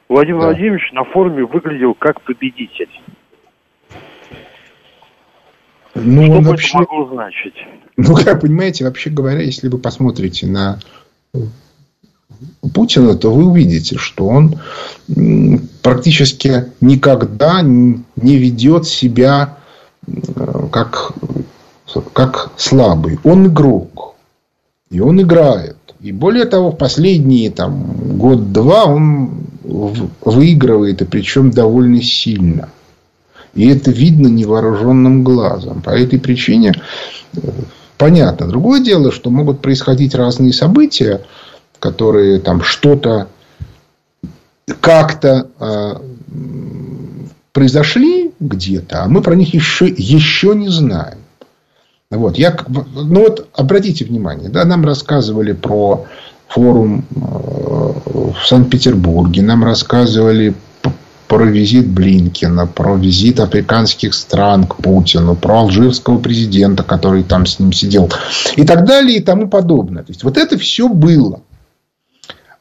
Владимир 0.09 0.41
да. 0.41 0.47
Владимирович 0.49 0.93
на 0.93 1.05
форуме 1.05 1.45
выглядел 1.45 1.95
как 1.95 2.21
победитель. 2.21 2.91
Ну, 5.95 6.25
Что 6.27 6.41
бы 6.41 6.49
вообще... 6.51 6.69
это 6.69 6.79
могло 6.79 7.09
значить? 7.15 7.55
Ну, 7.97 8.15
как 8.15 8.43
понимаете, 8.43 8.85
вообще 8.85 9.11
говоря, 9.11 9.41
если 9.41 9.69
вы 9.69 9.79
посмотрите 9.79 10.47
на 10.47 10.79
Путина, 12.75 13.17
то 13.17 13.33
вы 13.33 13.47
увидите, 13.47 13.97
что 13.97 14.27
он 14.27 14.57
практически 15.83 16.67
никогда 16.81 17.63
не 17.63 18.37
ведет 18.37 18.87
себя 18.87 19.57
как, 20.71 21.15
как 22.13 22.53
слабый. 22.57 23.19
Он 23.25 23.47
игрок. 23.47 24.15
И 24.91 25.01
он 25.01 25.21
играет. 25.21 25.78
И 26.01 26.13
более 26.13 26.45
того, 26.45 26.71
в 26.71 26.77
последние 26.77 27.51
там, 27.51 28.17
год-два 28.19 28.85
он 28.85 29.47
выигрывает, 29.65 31.03
и 31.03 31.05
причем 31.05 31.51
довольно 31.51 32.03
сильно. 32.03 32.69
И 33.55 33.69
это 33.69 33.91
видно 33.91 34.29
невооруженным 34.29 35.25
глазом. 35.25 35.83
По 35.83 35.91
этой 35.91 36.19
причине 36.21 36.75
э, 37.35 37.41
понятно. 37.97 38.47
Другое 38.47 38.81
дело, 38.81 39.11
что 39.11 39.31
могут 39.31 39.61
происходить 39.61 40.15
разные 40.15 40.53
события, 40.53 41.23
которые 41.81 42.39
там 42.39 42.63
что-то 42.63 43.29
как-то 44.81 45.49
э, 45.59 45.95
произошли 47.53 48.33
где-то, 48.39 49.03
а 49.03 49.09
мы 49.09 49.23
про 49.23 49.35
них 49.35 49.53
еще, 49.55 49.89
еще 49.89 50.55
не 50.55 50.69
знаем. 50.69 51.19
Вот, 52.11 52.39
я, 52.39 52.57
ну 52.67 53.21
вот 53.21 53.49
обратите 53.53 54.07
внимание, 54.07 54.49
да, 54.49 54.65
нам 54.65 54.83
рассказывали 54.83 55.53
про 55.53 56.07
форум 56.47 57.05
э, 57.15 57.21
в 57.21 58.47
Санкт-Петербурге, 58.47 59.43
нам 59.43 59.63
рассказывали 59.63 60.55
про 61.27 61.45
визит 61.45 61.87
Блинкина, 61.87 62.67
про 62.67 62.97
визит 62.97 63.41
африканских 63.41 64.15
стран 64.15 64.67
к 64.67 64.77
Путину, 64.77 65.37
про 65.37 65.59
алжирского 65.59 66.19
президента, 66.19 66.83
который 66.83 67.25
там 67.25 67.45
с 67.45 67.59
ним 67.59 67.75
сидел, 67.75 68.11
и 68.57 68.65
так 68.65 68.87
далее, 68.87 69.19
и 69.19 69.23
тому 69.23 69.47
подобное. 69.51 70.03
То 70.03 70.11
есть, 70.11 70.25
вот 70.25 70.39
это 70.39 70.57
все 70.57 70.89
было. 70.89 71.43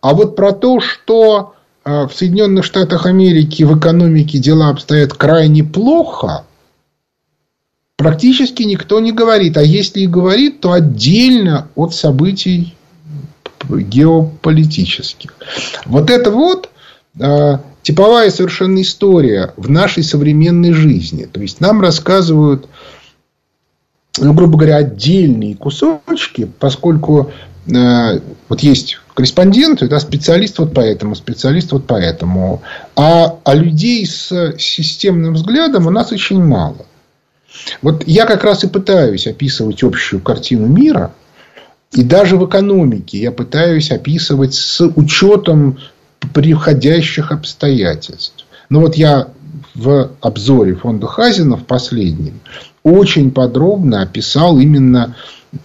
А 0.01 0.13
вот 0.13 0.35
про 0.35 0.51
то, 0.51 0.81
что 0.81 1.53
э, 1.85 2.07
в 2.07 2.13
Соединенных 2.13 2.65
Штатах 2.65 3.05
Америки 3.05 3.63
в 3.63 3.79
экономике 3.79 4.39
дела 4.39 4.67
обстоят 4.67 5.13
крайне 5.13 5.63
плохо, 5.63 6.43
практически 7.97 8.63
никто 8.63 8.99
не 9.01 9.11
говорит. 9.11 9.57
А 9.57 9.63
если 9.63 10.01
и 10.01 10.07
говорит, 10.07 10.61
то 10.61 10.71
отдельно 10.71 11.67
от 11.75 11.93
событий 11.93 12.75
геополитических. 13.67 15.33
Вот 15.85 16.09
это 16.09 16.31
вот 16.31 16.69
э, 17.19 17.57
типовая 17.81 18.29
совершенно 18.29 18.81
история 18.81 19.53
в 19.57 19.69
нашей 19.69 20.03
современной 20.03 20.71
жизни. 20.71 21.25
То 21.25 21.41
есть 21.41 21.59
нам 21.59 21.81
рассказывают, 21.81 22.69
ну, 24.19 24.33
грубо 24.33 24.57
говоря, 24.57 24.77
отдельные 24.77 25.55
кусочки, 25.55 26.49
поскольку 26.59 27.31
э, 27.65 28.19
вот 28.47 28.59
есть 28.61 28.99
корреспондент, 29.15 29.81
это 29.81 29.99
специалист 29.99 30.59
вот 30.59 30.73
поэтому, 30.73 31.15
специалист 31.15 31.71
вот 31.71 31.87
поэтому. 31.87 32.61
А, 32.95 33.39
а 33.43 33.55
людей 33.55 34.05
с 34.05 34.53
системным 34.59 35.33
взглядом 35.33 35.87
у 35.87 35.89
нас 35.89 36.11
очень 36.11 36.41
мало. 36.41 36.85
Вот 37.81 38.03
я 38.05 38.25
как 38.25 38.43
раз 38.43 38.63
и 38.63 38.67
пытаюсь 38.67 39.27
описывать 39.27 39.83
общую 39.83 40.21
картину 40.21 40.67
мира. 40.67 41.13
И 41.93 42.03
даже 42.03 42.35
в 42.35 42.45
экономике 42.45 43.17
я 43.19 43.31
пытаюсь 43.31 43.91
описывать 43.91 44.53
с 44.53 44.81
учетом 44.85 45.77
приходящих 46.33 47.31
обстоятельств. 47.31 48.45
Но 48.69 48.81
вот 48.81 48.95
я 48.95 49.29
в 49.73 50.11
обзоре 50.21 50.75
фонда 50.75 51.07
Хазина 51.07 51.55
в 51.55 51.65
последнем 51.65 52.39
очень 52.83 53.31
подробно 53.31 54.01
описал 54.01 54.59
именно 54.59 55.15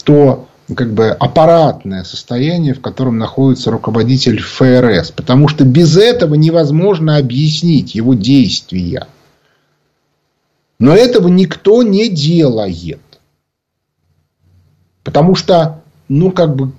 то 0.05 0.49
как 0.75 0.93
бы 0.93 1.09
аппаратное 1.09 2.05
состояние, 2.05 2.75
в 2.75 2.81
котором 2.81 3.19
находится 3.19 3.71
руководитель 3.71 4.41
ФРС. 4.41 5.11
Потому 5.11 5.49
что 5.49 5.65
без 5.65 5.97
этого 5.97 6.35
невозможно 6.35 7.17
объяснить 7.17 7.95
его 7.95 8.15
действия. 8.15 9.07
Но 10.83 10.93
этого 10.97 11.29
никто 11.29 11.85
не 11.85 12.09
делает. 12.09 13.01
Потому 15.05 15.37
что, 15.37 15.81
ну, 16.09 16.33
как 16.33 16.57
бы, 16.57 16.73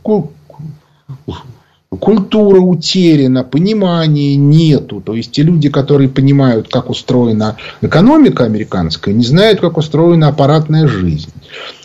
культура 2.00 2.60
утеряна, 2.60 3.44
понимания 3.44 4.36
нету. 4.36 5.02
То 5.02 5.14
есть, 5.14 5.32
те 5.32 5.44
люди, 5.44 5.70
которые 5.70 6.10
понимают, 6.10 6.68
как 6.70 6.90
устроена 6.90 7.58
экономика 7.82 8.46
американская, 8.46 9.14
не 9.14 9.24
знают, 9.24 9.60
как 9.60 9.78
устроена 9.78 10.30
аппаратная 10.30 10.88
жизнь. 10.88 11.32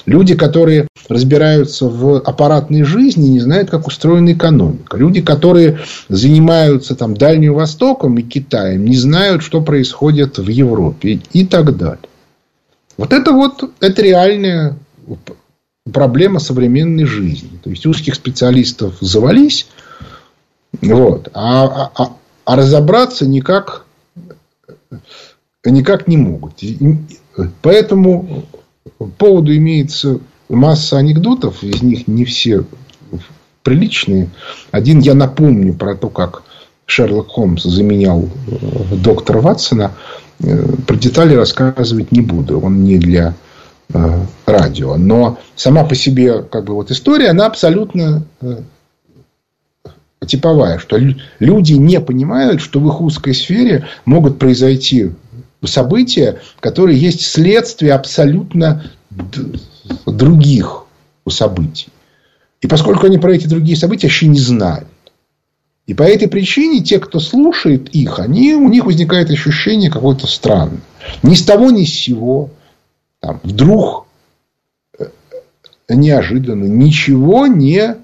Люди, 0.06 0.34
которые 0.34 0.88
разбираются 1.09 1.86
в 1.86 2.16
аппаратной 2.16 2.82
жизни, 2.82 3.28
не 3.28 3.40
знают, 3.40 3.70
как 3.70 3.86
устроена 3.86 4.32
экономика. 4.32 4.96
Люди, 4.96 5.20
которые 5.20 5.80
занимаются 6.09 6.94
там, 6.94 7.14
Дальним 7.14 7.54
Востоком 7.54 8.16
и 8.18 8.22
Китаем, 8.22 8.84
не 8.84 8.96
знают, 8.96 9.42
что 9.42 9.61
происходит 9.61 10.38
в 10.38 10.48
Европе 10.48 11.20
и 11.32 11.44
так 11.44 11.76
далее. 11.76 11.98
Вот 12.96 13.12
это 13.12 13.32
вот 13.32 13.70
это 13.80 14.02
реальная 14.02 14.76
проблема 15.92 16.40
современной 16.40 17.04
жизни. 17.04 17.59
То 17.62 17.70
есть 17.70 17.86
узких 17.86 18.14
специалистов 18.14 18.94
завались, 19.00 19.66
вот. 20.82 21.28
А, 21.34 21.64
а, 21.64 21.92
а, 21.94 22.16
а 22.44 22.56
разобраться 22.56 23.26
никак, 23.26 23.84
никак 25.64 26.08
не 26.08 26.16
могут. 26.16 26.60
Поэтому 27.62 28.44
по 28.98 29.06
поводу 29.06 29.54
имеется 29.56 30.20
масса 30.48 30.98
анекдотов, 30.98 31.62
из 31.62 31.82
них 31.82 32.08
не 32.08 32.24
все 32.24 32.64
приличные. 33.62 34.30
Один 34.70 35.00
я 35.00 35.14
напомню 35.14 35.74
про 35.74 35.94
то, 35.94 36.08
как 36.08 36.42
Шерлок 36.86 37.28
Холмс 37.28 37.64
заменял 37.64 38.22
э, 38.22 38.94
доктора 38.96 39.40
Ватсона. 39.40 39.92
Э, 40.42 40.64
про 40.86 40.96
детали 40.96 41.34
рассказывать 41.34 42.10
не 42.10 42.22
буду. 42.22 42.60
Он 42.60 42.82
не 42.82 42.96
для 42.96 43.34
э, 43.92 44.20
радио. 44.46 44.96
Но 44.96 45.38
сама 45.54 45.84
по 45.84 45.94
себе 45.94 46.42
как 46.42 46.64
бы, 46.64 46.74
вот 46.74 46.90
история, 46.90 47.28
она 47.28 47.44
абсолютно 47.44 48.24
типовая, 50.26 50.78
что 50.78 50.98
люди 51.38 51.72
не 51.74 52.00
понимают, 52.00 52.60
что 52.60 52.80
в 52.80 52.88
их 52.88 53.00
узкой 53.00 53.34
сфере 53.34 53.86
могут 54.04 54.38
произойти 54.38 55.12
события, 55.64 56.40
которые 56.60 56.98
есть 56.98 57.22
следствие 57.22 57.92
абсолютно 57.92 58.84
других 60.06 60.84
событий. 61.28 61.88
И 62.60 62.66
поскольку 62.66 63.06
они 63.06 63.18
про 63.18 63.34
эти 63.34 63.46
другие 63.46 63.76
события 63.76 64.06
вообще 64.06 64.26
не 64.26 64.40
знают. 64.40 64.88
И 65.86 65.94
по 65.94 66.02
этой 66.02 66.28
причине 66.28 66.82
те, 66.82 66.98
кто 66.98 67.18
слушает 67.18 67.88
их, 67.94 68.18
они, 68.18 68.54
у 68.54 68.68
них 68.68 68.84
возникает 68.84 69.30
ощущение 69.30 69.90
какое-то 69.90 70.26
странное. 70.26 70.82
Ни 71.22 71.34
с 71.34 71.42
того, 71.42 71.70
ни 71.70 71.84
с 71.84 71.94
сего. 71.94 72.50
Там, 73.20 73.40
вдруг 73.42 74.06
э, 74.98 75.06
неожиданно. 75.88 76.66
Ничего 76.66 77.46
не 77.46 77.96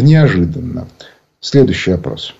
неожиданно. 0.00 0.88
Следующий 1.40 1.92
вопрос. 1.92 2.34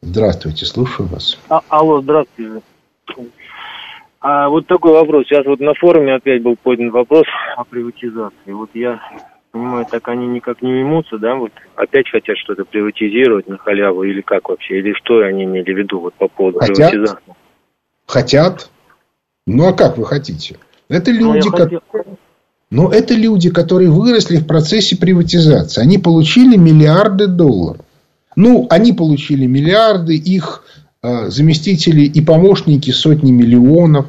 Здравствуйте, 0.00 0.66
слушаю 0.66 1.08
вас. 1.08 1.38
А, 1.48 1.60
алло, 1.68 2.00
здравствуйте. 2.00 2.62
А 4.20 4.48
вот 4.48 4.66
такой 4.66 4.92
вопрос. 4.92 5.26
Сейчас 5.26 5.44
вот 5.46 5.60
на 5.60 5.74
форуме 5.74 6.14
опять 6.14 6.42
был 6.42 6.56
поднят 6.56 6.92
вопрос 6.92 7.24
о 7.56 7.64
приватизации. 7.64 8.52
Вот 8.52 8.70
я 8.74 9.00
понимаю, 9.50 9.86
так 9.90 10.06
они 10.08 10.26
никак 10.26 10.62
не 10.62 10.72
уймутся, 10.72 11.18
да, 11.18 11.34
вот 11.34 11.52
опять 11.76 12.10
хотят 12.10 12.36
что-то 12.38 12.64
приватизировать 12.64 13.48
на 13.48 13.56
халяву 13.56 14.04
или 14.04 14.20
как 14.20 14.48
вообще, 14.48 14.78
или 14.78 14.92
что 14.94 15.20
они 15.20 15.44
имели 15.44 15.72
в 15.72 15.78
виду 15.78 16.00
вот 16.00 16.14
по 16.14 16.28
поводу 16.28 16.58
хотят? 16.60 16.90
приватизации? 16.90 17.34
Хотят. 18.06 18.70
Ну, 19.46 19.68
а 19.68 19.72
как 19.72 19.96
вы 19.96 20.04
хотите? 20.04 20.58
Это 20.88 21.10
ну, 21.12 21.34
люди, 21.34 21.48
ну, 21.48 21.56
хотел... 21.56 21.82
Но 22.70 22.90
это 22.90 23.14
люди, 23.14 23.50
которые 23.50 23.90
выросли 23.90 24.38
в 24.38 24.46
процессе 24.46 24.96
приватизации. 24.96 25.80
Они 25.80 25.98
получили 25.98 26.56
миллиарды 26.56 27.28
долларов. 27.28 27.82
Ну, 28.34 28.66
они 28.70 28.92
получили 28.92 29.46
миллиарды, 29.46 30.16
их 30.16 30.64
э, 31.02 31.30
заместители 31.30 32.02
и 32.02 32.20
помощники 32.20 32.90
сотни 32.90 33.30
миллионов, 33.30 34.06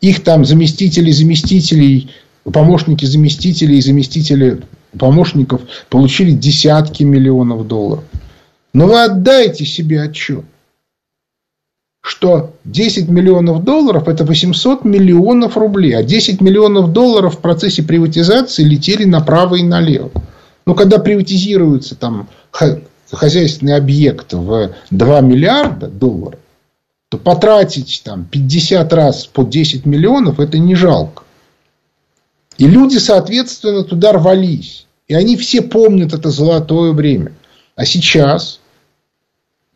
их 0.00 0.22
там 0.22 0.44
заместители 0.44 1.10
заместителей, 1.12 2.10
помощники 2.44 3.04
заместителей 3.04 3.78
и 3.78 3.82
заместители 3.82 4.60
помощников 4.98 5.62
получили 5.88 6.32
десятки 6.32 7.04
миллионов 7.04 7.66
долларов. 7.66 8.04
Но 8.72 8.86
вы 8.86 9.02
отдайте 9.02 9.64
себе 9.64 10.02
отчет, 10.02 10.44
что 12.10 12.56
10 12.64 13.08
миллионов 13.08 13.62
долларов 13.62 14.08
это 14.08 14.24
800 14.24 14.84
миллионов 14.84 15.56
рублей, 15.56 15.92
а 15.92 16.02
10 16.02 16.40
миллионов 16.40 16.92
долларов 16.92 17.36
в 17.36 17.38
процессе 17.38 17.84
приватизации 17.84 18.64
летели 18.64 19.04
направо 19.04 19.54
и 19.54 19.62
налево. 19.62 20.10
Ну, 20.66 20.74
когда 20.74 20.98
приватизируется 20.98 21.94
там 21.94 22.28
хозяйственный 23.12 23.76
объект 23.76 24.32
в 24.32 24.72
2 24.90 25.20
миллиарда 25.20 25.86
долларов, 25.86 26.40
то 27.10 27.16
потратить 27.16 28.02
там 28.04 28.24
50 28.24 28.92
раз 28.92 29.26
по 29.26 29.44
10 29.44 29.86
миллионов 29.86 30.40
это 30.40 30.58
не 30.58 30.74
жалко. 30.74 31.22
И 32.58 32.66
люди, 32.66 32.96
соответственно, 32.96 33.84
туда 33.84 34.12
рвались. 34.12 34.86
И 35.06 35.14
они 35.14 35.36
все 35.36 35.62
помнят 35.62 36.12
это 36.12 36.30
золотое 36.30 36.90
время. 36.90 37.34
А 37.76 37.84
сейчас 37.84 38.59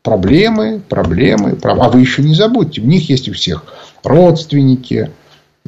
проблемы, 0.04 0.82
проблемы, 0.86 1.56
проблемы. 1.56 1.86
А 1.86 1.88
вы 1.88 2.00
еще 2.00 2.22
не 2.22 2.34
забудьте, 2.34 2.82
у 2.82 2.84
них 2.84 3.08
есть 3.08 3.28
у 3.28 3.32
всех 3.32 3.64
родственники, 4.04 5.10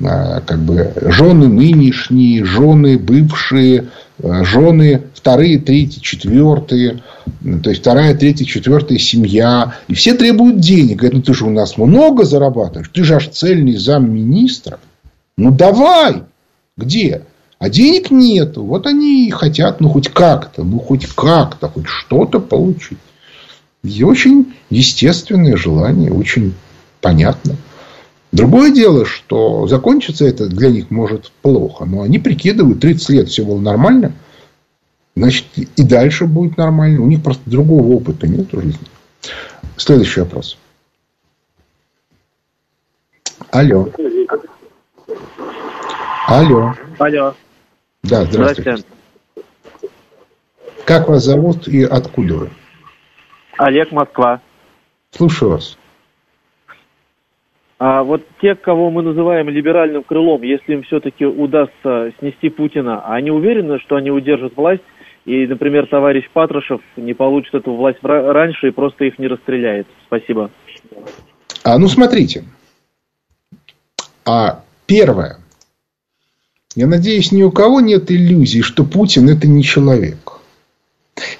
а, 0.04 0.42
как 0.42 0.58
бы 0.58 0.92
жены 1.00 1.48
нынешние, 1.48 2.44
жены 2.44 2.98
бывшие, 2.98 3.86
а, 4.22 4.44
жены 4.44 5.04
вторые, 5.14 5.58
третьи, 5.58 6.00
четвертые, 6.00 7.02
то 7.62 7.70
есть 7.70 7.80
вторая, 7.80 8.14
третья, 8.14 8.44
четвертая 8.44 8.98
семья. 8.98 9.74
И 9.88 9.94
все 9.94 10.12
требуют 10.12 10.60
денег. 10.60 10.98
Говорят, 10.98 11.14
ну 11.14 11.22
ты 11.22 11.32
же 11.32 11.46
у 11.46 11.50
нас 11.50 11.78
много 11.78 12.24
зарабатываешь, 12.24 12.90
ты 12.92 13.04
же 13.04 13.14
аж 13.14 13.28
цельный 13.28 13.76
замминистра. 13.76 14.78
Ну 15.38 15.50
давай, 15.50 16.24
где? 16.76 17.22
А 17.58 17.70
денег 17.70 18.10
нету. 18.10 18.64
Вот 18.64 18.86
они 18.86 19.28
и 19.28 19.30
хотят, 19.30 19.80
ну, 19.80 19.88
хоть 19.88 20.08
как-то, 20.08 20.62
ну, 20.62 20.78
хоть 20.78 21.06
как-то, 21.06 21.68
хоть 21.70 21.86
что-то 21.86 22.38
получить. 22.38 22.98
И 23.86 24.02
очень 24.02 24.54
естественное 24.70 25.56
желание, 25.56 26.12
очень 26.12 26.54
понятно. 27.00 27.56
Другое 28.32 28.72
дело, 28.72 29.06
что 29.06 29.66
закончится 29.66 30.26
это 30.26 30.48
для 30.48 30.70
них 30.70 30.90
может 30.90 31.30
плохо. 31.42 31.84
Но 31.84 32.02
они 32.02 32.18
прикидывают, 32.18 32.80
30 32.80 33.08
лет 33.10 33.28
все 33.28 33.44
было 33.44 33.60
нормально. 33.60 34.12
Значит, 35.14 35.46
и 35.54 35.82
дальше 35.82 36.26
будет 36.26 36.58
нормально. 36.58 37.00
У 37.00 37.06
них 37.06 37.22
просто 37.22 37.42
другого 37.46 37.94
опыта 37.94 38.26
нет 38.26 38.52
в 38.52 38.60
жизни. 38.60 38.86
Следующий 39.76 40.20
вопрос. 40.20 40.58
Алло. 43.50 43.88
Алло. 46.26 46.74
Алло. 46.98 47.34
Да, 48.02 48.24
здравствуйте. 48.24 48.62
здравствуйте. 48.62 48.96
Как 50.84 51.08
вас 51.08 51.24
зовут 51.24 51.66
и 51.68 51.82
откуда 51.82 52.34
вы? 52.34 52.50
Олег, 53.58 53.92
Москва. 53.92 54.40
Слушаю 55.10 55.52
вас. 55.52 55.78
А 57.78 58.02
вот 58.02 58.22
те, 58.40 58.54
кого 58.54 58.90
мы 58.90 59.02
называем 59.02 59.48
либеральным 59.50 60.02
крылом, 60.02 60.42
если 60.42 60.74
им 60.74 60.82
все-таки 60.82 61.26
удастся 61.26 62.12
снести 62.18 62.48
Путина, 62.48 63.04
они 63.06 63.30
уверены, 63.30 63.78
что 63.80 63.96
они 63.96 64.10
удержат 64.10 64.56
власть, 64.56 64.82
и, 65.26 65.46
например, 65.46 65.86
товарищ 65.86 66.24
Патрушев 66.32 66.80
не 66.96 67.12
получит 67.12 67.54
эту 67.54 67.74
власть 67.74 67.98
раньше 68.02 68.68
и 68.68 68.70
просто 68.70 69.04
их 69.04 69.18
не 69.18 69.26
расстреляет? 69.26 69.86
Спасибо. 70.06 70.50
А, 71.64 71.78
ну, 71.78 71.88
смотрите. 71.88 72.44
А, 74.24 74.62
первое. 74.86 75.38
Я 76.74 76.86
надеюсь, 76.86 77.32
ни 77.32 77.42
у 77.42 77.50
кого 77.50 77.80
нет 77.80 78.10
иллюзий, 78.10 78.62
что 78.62 78.84
Путин 78.84 79.28
это 79.28 79.48
не 79.48 79.62
человек. 79.62 80.35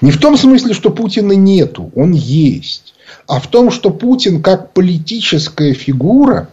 Не 0.01 0.11
в 0.11 0.19
том 0.19 0.37
смысле, 0.37 0.73
что 0.73 0.89
Путина 0.89 1.33
нету, 1.33 1.91
он 1.95 2.11
есть. 2.11 2.95
А 3.27 3.39
в 3.39 3.47
том, 3.47 3.71
что 3.71 3.89
Путин 3.89 4.41
как 4.41 4.73
политическая 4.73 5.73
фигура 5.73 6.49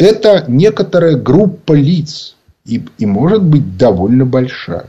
это 0.00 0.46
некоторая 0.48 1.16
группа 1.16 1.74
лиц. 1.74 2.36
И, 2.64 2.82
и 2.98 3.06
может 3.06 3.42
быть 3.42 3.76
довольно 3.76 4.24
большая. 4.24 4.86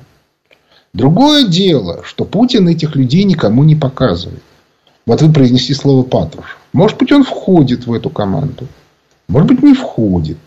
Другое 0.93 1.45
дело, 1.45 2.01
что 2.05 2.25
Путин 2.25 2.67
этих 2.67 2.95
людей 2.95 3.23
никому 3.23 3.63
не 3.63 3.75
показывает. 3.75 4.43
Вот 5.05 5.21
вы 5.21 5.33
произнесли 5.33 5.73
слово 5.73 6.03
Патрушев. 6.03 6.57
Может 6.73 6.97
быть, 6.97 7.11
он 7.11 7.23
входит 7.23 7.87
в 7.87 7.93
эту 7.93 8.09
команду. 8.09 8.67
Может 9.27 9.47
быть, 9.47 9.63
не 9.63 9.73
входит. 9.73 10.37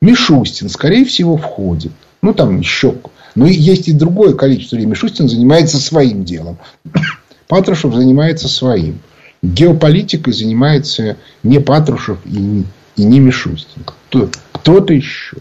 Мишустин, 0.00 0.68
скорее 0.68 1.04
всего, 1.04 1.36
входит. 1.36 1.92
Ну, 2.22 2.34
там 2.34 2.58
еще. 2.58 2.94
Но 3.38 3.46
есть 3.46 3.86
и 3.86 3.92
другое 3.92 4.34
количество 4.34 4.74
людей. 4.74 4.90
Мишустин 4.90 5.28
занимается 5.28 5.78
своим 5.78 6.24
делом. 6.24 6.58
Патрушев 7.46 7.94
занимается 7.94 8.48
своим. 8.48 8.98
Геополитикой 9.42 10.32
занимается 10.32 11.16
не 11.44 11.60
Патрушев 11.60 12.18
и, 12.26 12.64
и 12.96 13.04
не 13.04 13.20
Мишустин. 13.20 13.84
Кто, 13.84 14.28
кто-то 14.50 14.92
еще. 14.92 15.36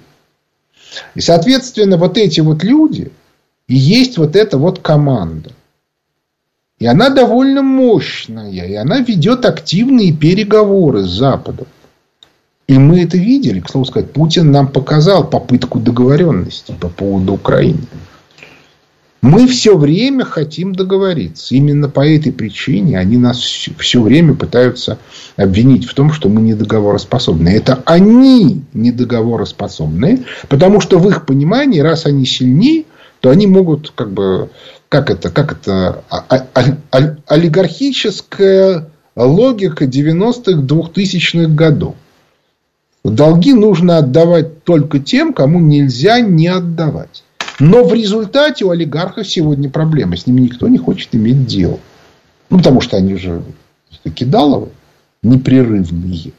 И, 1.15 1.21
соответственно, 1.21 1.97
вот 1.97 2.19
эти 2.19 2.39
вот 2.39 2.63
люди 2.63 3.11
и 3.67 3.75
есть 3.75 4.19
вот 4.19 4.35
эта 4.35 4.59
вот 4.59 4.77
команда. 4.77 5.53
И 6.77 6.85
она 6.85 7.09
довольно 7.09 7.63
мощная. 7.63 8.51
И 8.51 8.75
она 8.75 8.99
ведет 8.99 9.43
активные 9.43 10.13
переговоры 10.13 11.01
с 11.01 11.09
Западом. 11.09 11.65
И 12.67 12.77
мы 12.77 13.03
это 13.03 13.17
видели. 13.17 13.61
К 13.61 13.69
слову 13.69 13.85
сказать, 13.85 14.11
Путин 14.11 14.51
нам 14.51 14.67
показал 14.67 15.29
попытку 15.29 15.79
договоренности 15.79 16.75
по 16.79 16.89
поводу 16.89 17.33
Украины. 17.33 17.87
Мы 19.21 19.47
все 19.47 19.77
время 19.77 20.25
хотим 20.25 20.75
договориться. 20.75 21.55
Именно 21.55 21.89
по 21.89 22.07
этой 22.07 22.31
причине 22.31 22.99
они 22.99 23.17
нас 23.17 23.39
все 23.39 24.01
время 24.01 24.35
пытаются 24.35 24.99
обвинить 25.37 25.85
в 25.85 25.93
том, 25.93 26.11
что 26.11 26.29
мы 26.29 26.41
недоговороспособны. 26.41 27.49
Это 27.49 27.81
они 27.85 28.63
недоговороспособны, 28.73 30.25
потому 30.49 30.81
что 30.81 30.99
в 30.99 31.09
их 31.09 31.25
понимании, 31.25 31.79
раз 31.79 32.05
они 32.05 32.25
сильнее, 32.25 32.83
то 33.21 33.29
они 33.29 33.47
могут 33.47 33.91
как 33.95 34.11
бы 34.11 34.49
как 34.89 35.09
это, 35.09 35.29
как 35.29 35.53
это 35.53 36.03
а, 36.09 36.23
а, 36.29 36.47
а, 36.91 37.15
олигархическая 37.27 38.89
логика 39.15 39.85
90-х, 39.85 40.61
2000-х 40.61 41.49
годов. 41.53 41.95
Долги 43.11 43.53
нужно 43.53 43.97
отдавать 43.97 44.63
только 44.63 44.99
тем, 44.99 45.33
кому 45.33 45.59
нельзя 45.59 46.19
не 46.19 46.47
отдавать. 46.47 47.23
Но 47.59 47.83
в 47.83 47.93
результате 47.93 48.65
у 48.65 48.69
олигархов 48.69 49.27
сегодня 49.27 49.69
проблема. 49.69 50.17
С 50.17 50.27
ними 50.27 50.41
никто 50.41 50.67
не 50.67 50.77
хочет 50.77 51.15
иметь 51.15 51.45
дело. 51.45 51.79
Ну, 52.49 52.57
потому 52.57 52.81
что 52.81 52.97
они 52.97 53.15
же 53.15 53.41
кидаловы, 54.13 54.69
непрерывные. 55.23 56.33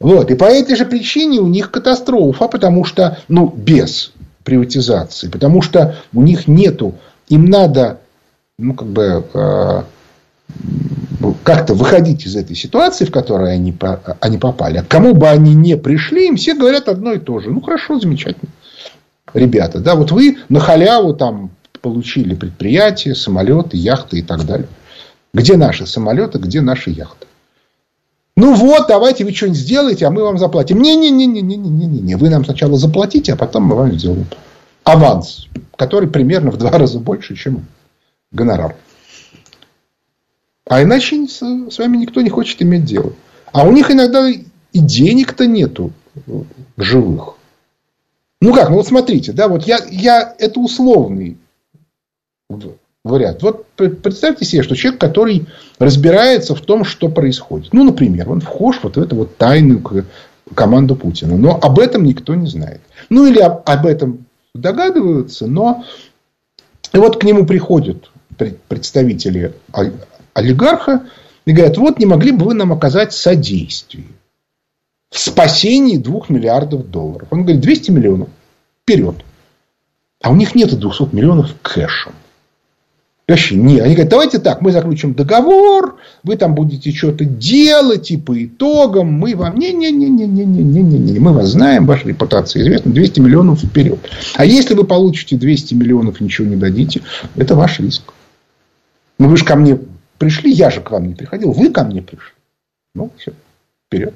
Вот. 0.00 0.30
И 0.30 0.34
по 0.34 0.44
этой 0.44 0.74
же 0.74 0.84
причине 0.84 1.38
у 1.38 1.46
них 1.46 1.70
катастрофа, 1.70 2.48
потому 2.48 2.84
что, 2.84 3.18
ну, 3.28 3.48
без 3.48 4.12
приватизации. 4.42 5.28
Потому 5.28 5.62
что 5.62 5.96
у 6.12 6.22
них 6.22 6.48
нету, 6.48 6.96
им 7.28 7.44
надо, 7.44 8.00
ну, 8.58 8.74
как 8.74 8.88
бы, 8.88 9.24
э, 9.32 9.82
как-то 11.42 11.74
выходить 11.74 12.26
из 12.26 12.36
этой 12.36 12.56
ситуации, 12.56 13.04
в 13.04 13.10
которой 13.10 13.54
они, 13.54 13.74
они 14.20 14.38
попали. 14.38 14.78
А 14.78 14.84
кому 14.84 15.14
бы 15.14 15.28
они 15.28 15.54
не 15.54 15.76
пришли, 15.76 16.28
им 16.28 16.36
все 16.36 16.54
говорят 16.54 16.88
одно 16.88 17.12
и 17.12 17.18
то 17.18 17.40
же. 17.40 17.50
Ну, 17.50 17.60
хорошо, 17.60 17.98
замечательно. 17.98 18.50
ребята. 19.34 19.80
Да, 19.80 19.94
вот 19.94 20.10
вы 20.10 20.38
на 20.48 20.60
халяву 20.60 21.14
там 21.14 21.50
получили 21.80 22.34
предприятия, 22.34 23.14
самолеты, 23.14 23.76
яхты 23.76 24.18
и 24.18 24.22
так 24.22 24.44
далее. 24.44 24.68
Где 25.34 25.56
наши 25.56 25.86
самолеты, 25.86 26.38
где 26.38 26.60
наши 26.60 26.90
яхты? 26.90 27.26
Ну 28.36 28.54
вот, 28.54 28.86
давайте 28.88 29.24
вы 29.24 29.32
что-нибудь 29.32 29.58
сделаете, 29.58 30.06
а 30.06 30.10
мы 30.10 30.22
вам 30.22 30.38
заплатим. 30.38 30.80
Не-не-не-не-не-не-не. 30.80 32.16
Вы 32.16 32.30
нам 32.30 32.44
сначала 32.44 32.78
заплатите, 32.78 33.34
а 33.34 33.36
потом 33.36 33.64
мы 33.64 33.76
вам 33.76 33.92
сделаем 33.92 34.26
аванс, 34.84 35.48
который 35.76 36.08
примерно 36.08 36.50
в 36.50 36.56
два 36.56 36.70
раза 36.70 36.98
больше, 36.98 37.36
чем 37.36 37.66
гонорар. 38.30 38.74
А 40.66 40.82
иначе 40.82 41.26
с, 41.26 41.40
вами 41.78 41.96
никто 41.96 42.20
не 42.20 42.30
хочет 42.30 42.62
иметь 42.62 42.84
дело. 42.84 43.12
А 43.52 43.66
у 43.66 43.72
них 43.72 43.90
иногда 43.90 44.28
и 44.28 44.44
денег-то 44.72 45.46
нету 45.46 45.92
живых. 46.76 47.34
Ну 48.40 48.54
как, 48.54 48.70
ну 48.70 48.76
вот 48.76 48.86
смотрите, 48.86 49.32
да, 49.32 49.48
вот 49.48 49.64
я, 49.64 49.78
я 49.90 50.34
это 50.38 50.60
условный 50.60 51.38
вариант. 53.04 53.42
Вот 53.42 53.66
представьте 53.76 54.44
себе, 54.44 54.62
что 54.62 54.76
человек, 54.76 55.00
который 55.00 55.46
разбирается 55.78 56.54
в 56.54 56.60
том, 56.60 56.84
что 56.84 57.08
происходит. 57.08 57.72
Ну, 57.72 57.84
например, 57.84 58.30
он 58.30 58.40
вхож 58.40 58.80
вот 58.82 58.96
в 58.96 59.02
эту 59.02 59.16
вот 59.16 59.36
тайную 59.36 59.82
команду 60.54 60.96
Путина. 60.96 61.36
Но 61.36 61.58
об 61.60 61.78
этом 61.78 62.04
никто 62.04 62.34
не 62.34 62.46
знает. 62.46 62.80
Ну, 63.08 63.26
или 63.26 63.40
об, 63.40 63.62
об 63.68 63.86
этом 63.86 64.26
догадываются, 64.54 65.46
но 65.46 65.84
и 66.92 66.98
вот 66.98 67.20
к 67.20 67.24
нему 67.24 67.46
приходят 67.46 68.10
представители 68.68 69.54
олигарха 70.34 71.06
и 71.44 71.52
говорят, 71.52 71.76
вот 71.76 71.98
не 71.98 72.06
могли 72.06 72.32
бы 72.32 72.46
вы 72.46 72.54
нам 72.54 72.72
оказать 72.72 73.12
содействие 73.12 74.06
в 75.10 75.18
спасении 75.18 75.98
двух 75.98 76.30
миллиардов 76.30 76.90
долларов. 76.90 77.28
Он 77.30 77.42
говорит, 77.42 77.60
200 77.60 77.90
миллионов, 77.90 78.28
вперед. 78.82 79.16
А 80.22 80.30
у 80.30 80.36
них 80.36 80.54
нет 80.54 80.76
200 80.76 81.14
миллионов 81.14 81.54
кэшем. 81.60 82.14
Вообще 83.28 83.56
не. 83.56 83.78
Они 83.78 83.94
говорят, 83.94 84.10
давайте 84.10 84.38
так, 84.38 84.62
мы 84.62 84.72
заключим 84.72 85.14
договор, 85.14 85.96
вы 86.22 86.36
там 86.36 86.54
будете 86.54 86.92
что-то 86.92 87.24
делать, 87.24 88.10
и 88.10 88.16
по 88.16 88.42
итогам 88.44 89.12
мы 89.12 89.36
вам... 89.36 89.58
Не-не-не-не-не-не-не-не. 89.58 91.20
Мы 91.20 91.32
вас 91.32 91.48
знаем, 91.48 91.86
ваша 91.86 92.08
репутация 92.08 92.62
известна, 92.62 92.92
200 92.92 93.20
миллионов 93.20 93.62
вперед. 93.62 94.00
А 94.34 94.44
если 94.44 94.74
вы 94.74 94.84
получите 94.84 95.36
200 95.36 95.74
миллионов 95.74 96.20
ничего 96.20 96.48
не 96.48 96.56
дадите, 96.56 97.02
это 97.36 97.54
ваш 97.54 97.80
риск. 97.80 98.12
Ну, 99.18 99.28
вы 99.28 99.36
же 99.36 99.44
ко 99.44 99.56
мне 99.56 99.78
пришли, 100.22 100.52
я 100.52 100.70
же 100.70 100.80
к 100.80 100.92
вам 100.92 101.08
не 101.08 101.14
приходил, 101.14 101.50
вы 101.50 101.70
ко 101.70 101.82
мне 101.82 102.00
пришли. 102.00 102.34
Ну, 102.94 103.10
все, 103.18 103.32
вперед. 103.88 104.14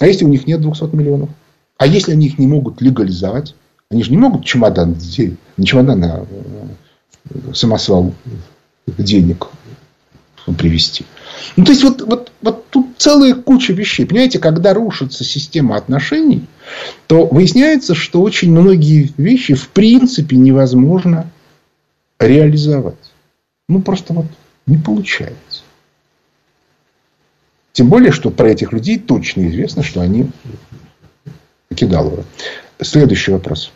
А 0.00 0.06
если 0.08 0.24
у 0.24 0.28
них 0.28 0.48
нет 0.48 0.60
200 0.60 0.96
миллионов? 0.96 1.30
А 1.78 1.86
если 1.86 2.10
они 2.10 2.26
их 2.26 2.36
не 2.36 2.48
могут 2.48 2.82
легализовать? 2.82 3.54
Они 3.92 4.02
же 4.02 4.10
не 4.10 4.16
могут 4.16 4.44
чемодан, 4.44 4.96
не 5.56 5.64
чемодан, 5.64 6.04
а 6.04 6.26
самосвал 7.54 8.12
денег 8.86 9.46
привести. 10.58 11.04
Ну, 11.56 11.64
то 11.64 11.70
есть, 11.70 11.84
вот, 11.84 12.00
вот, 12.00 12.32
вот 12.42 12.68
тут 12.70 12.86
целая 12.98 13.34
куча 13.34 13.72
вещей. 13.74 14.04
Понимаете, 14.04 14.40
когда 14.40 14.74
рушится 14.74 15.22
система 15.22 15.76
отношений, 15.76 16.46
то 17.06 17.26
выясняется, 17.26 17.94
что 17.94 18.20
очень 18.20 18.50
многие 18.50 19.12
вещи 19.16 19.54
в 19.54 19.68
принципе 19.68 20.36
невозможно 20.36 21.30
реализовать. 22.18 23.12
Ну, 23.68 23.80
просто 23.80 24.12
вот 24.14 24.26
не 24.66 24.76
получается. 24.76 25.62
Тем 27.72 27.88
более, 27.88 28.12
что 28.12 28.30
про 28.30 28.48
этих 28.48 28.72
людей 28.72 28.98
точно 28.98 29.48
известно, 29.48 29.82
что 29.82 30.00
они 30.00 30.30
кидаловы. 31.74 32.24
Следующий 32.80 33.32
вопрос. 33.32 33.72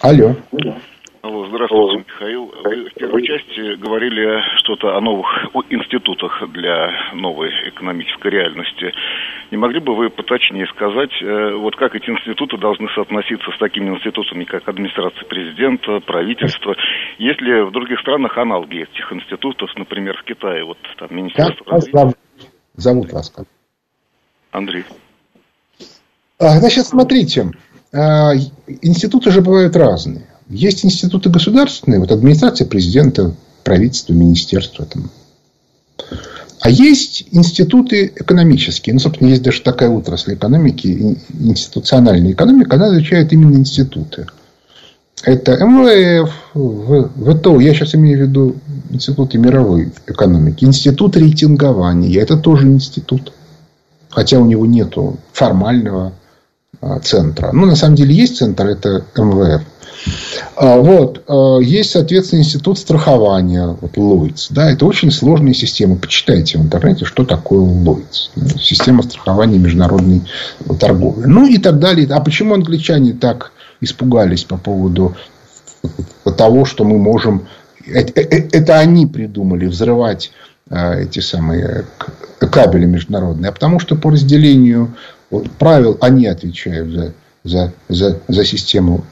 Алло. 0.00 0.36
Алло, 1.22 1.46
здравствуйте, 1.48 2.04
Вы 2.64 2.88
в 2.88 2.94
первой 2.94 3.26
части 3.26 3.74
говорили 3.74 4.40
что-то 4.58 4.96
о 4.96 5.00
новых 5.00 5.26
институтах 5.70 6.42
для 6.52 6.90
новой 7.14 7.50
экономической 7.68 8.30
реальности. 8.30 8.92
Не 9.50 9.56
могли 9.56 9.80
бы 9.80 9.96
вы 9.96 10.10
поточнее 10.10 10.66
сказать, 10.68 11.10
э, 11.20 11.54
вот 11.56 11.74
как 11.76 11.96
эти 11.96 12.08
институты 12.10 12.58
должны 12.58 12.88
соотноситься 12.94 13.50
с 13.50 13.58
такими 13.58 13.90
институтами, 13.90 14.44
как 14.44 14.68
администрация 14.68 15.24
президента, 15.24 15.98
правительство? 16.00 16.76
Есть 17.18 17.40
ли 17.40 17.62
в 17.62 17.72
других 17.72 17.98
странах 18.00 18.38
аналоги 18.38 18.82
этих 18.82 19.12
институтов, 19.12 19.70
например, 19.76 20.16
в 20.18 20.24
Китае, 20.24 20.64
вот 20.64 20.78
там 20.98 21.08
Министерство 21.10 21.64
как 21.64 21.72
развития? 21.72 21.98
Зовут, 21.98 22.16
зовут 22.74 23.12
вас 23.12 23.30
как? 23.30 23.46
Андрей. 24.52 24.84
А, 26.38 26.58
значит, 26.58 26.84
смотрите, 26.84 27.50
а, 27.92 28.34
институты 28.82 29.30
же 29.32 29.40
бывают 29.40 29.74
разные. 29.74 30.31
Есть 30.52 30.84
институты 30.84 31.30
государственные, 31.30 31.98
вот 31.98 32.12
администрация 32.12 32.66
президента, 32.66 33.34
правительство, 33.64 34.12
министерство. 34.12 34.84
Там. 34.84 35.10
А 36.60 36.68
есть 36.68 37.26
институты 37.32 38.12
экономические. 38.14 38.92
Ну, 38.92 39.00
собственно, 39.00 39.28
есть 39.28 39.42
даже 39.42 39.62
такая 39.62 39.88
отрасль 39.88 40.34
экономики, 40.34 41.16
институциональная 41.40 42.32
экономика, 42.32 42.76
она 42.76 42.88
изучает 42.88 43.32
именно 43.32 43.56
институты. 43.56 44.26
Это 45.24 45.56
МВФ, 45.64 46.30
ВТО, 46.52 47.60
я 47.60 47.72
сейчас 47.72 47.94
имею 47.94 48.18
в 48.18 48.22
виду 48.22 48.56
институты 48.90 49.38
мировой 49.38 49.92
экономики, 50.06 50.64
институт 50.64 51.16
рейтингования, 51.16 52.20
это 52.20 52.36
тоже 52.36 52.66
институт. 52.66 53.32
Хотя 54.10 54.38
у 54.38 54.44
него 54.44 54.66
нет 54.66 54.94
формального 55.32 56.12
центра. 57.02 57.50
Ну, 57.52 57.66
на 57.66 57.76
самом 57.76 57.96
деле, 57.96 58.14
есть 58.14 58.38
центр, 58.38 58.66
это 58.66 59.04
МВФ. 59.16 59.62
А, 60.56 60.78
вот. 60.78 61.22
А, 61.28 61.58
есть, 61.58 61.90
соответственно, 61.90 62.40
институт 62.40 62.78
страхования, 62.78 63.76
вот 63.80 63.96
Lloyds. 63.96 64.48
Да, 64.50 64.70
это 64.70 64.86
очень 64.86 65.10
сложная 65.10 65.54
система. 65.54 65.96
Почитайте 65.96 66.58
в 66.58 66.62
интернете, 66.62 67.04
что 67.04 67.24
такое 67.24 67.60
Lloyds. 67.60 68.30
Система 68.60 69.02
страхования 69.02 69.58
международной 69.58 70.22
торговли. 70.78 71.26
Ну 71.26 71.46
и 71.46 71.58
так 71.58 71.78
далее. 71.78 72.08
А 72.10 72.20
почему 72.20 72.54
англичане 72.54 73.12
так 73.12 73.52
испугались 73.80 74.44
по 74.44 74.56
поводу 74.56 75.16
того, 76.36 76.64
что 76.64 76.84
мы 76.84 76.98
можем... 76.98 77.46
Э, 77.86 78.00
э, 78.00 78.48
это 78.52 78.78
они 78.78 79.06
придумали 79.06 79.66
взрывать 79.66 80.32
эти 80.70 81.20
самые 81.20 81.84
кабели 82.38 82.86
международные. 82.86 83.50
А 83.50 83.52
потому 83.52 83.78
что 83.78 83.94
по 83.94 84.10
разделению 84.10 84.94
правил 85.58 85.96
они 86.00 86.26
отвечают 86.26 86.90
за, 86.90 87.12
за, 87.44 87.72
за, 87.88 88.20
за 88.28 88.44
систему 88.44 89.04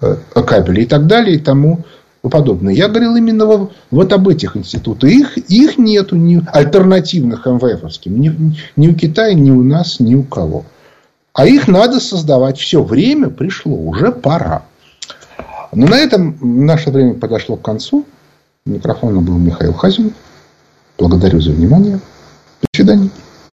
э, 0.00 0.16
кабелей 0.34 0.84
и 0.84 0.86
так 0.86 1.06
далее 1.06 1.36
и 1.36 1.40
тому 1.40 1.84
подобное. 2.22 2.74
Я 2.74 2.88
говорил 2.88 3.16
именно 3.16 3.46
вот, 3.46 3.72
вот 3.90 4.12
об 4.12 4.28
этих 4.28 4.56
институтах. 4.56 5.10
Их, 5.10 5.38
их 5.38 5.78
нету 5.78 6.16
ни 6.16 6.42
альтернативных 6.52 7.46
МВФовским. 7.46 8.20
Ни, 8.20 8.54
ни 8.76 8.88
у 8.88 8.94
Китая, 8.94 9.34
ни 9.34 9.50
у 9.50 9.62
нас, 9.62 10.00
ни 10.00 10.14
у 10.14 10.22
кого. 10.22 10.64
А 11.32 11.46
их 11.46 11.68
надо 11.68 12.00
создавать. 12.00 12.58
Все, 12.58 12.82
время 12.82 13.30
пришло. 13.30 13.76
Уже 13.76 14.12
пора. 14.12 14.62
Но 15.72 15.86
на 15.86 15.98
этом 15.98 16.36
наше 16.40 16.90
время 16.90 17.14
подошло 17.14 17.56
к 17.56 17.62
концу. 17.62 18.04
Микрофоном 18.66 19.24
был 19.24 19.38
Михаил 19.38 19.72
Хазин. 19.72 20.12
Благодарю 20.98 21.40
за 21.40 21.52
внимание. 21.52 22.00
До 22.60 22.68
свидания. 22.74 23.10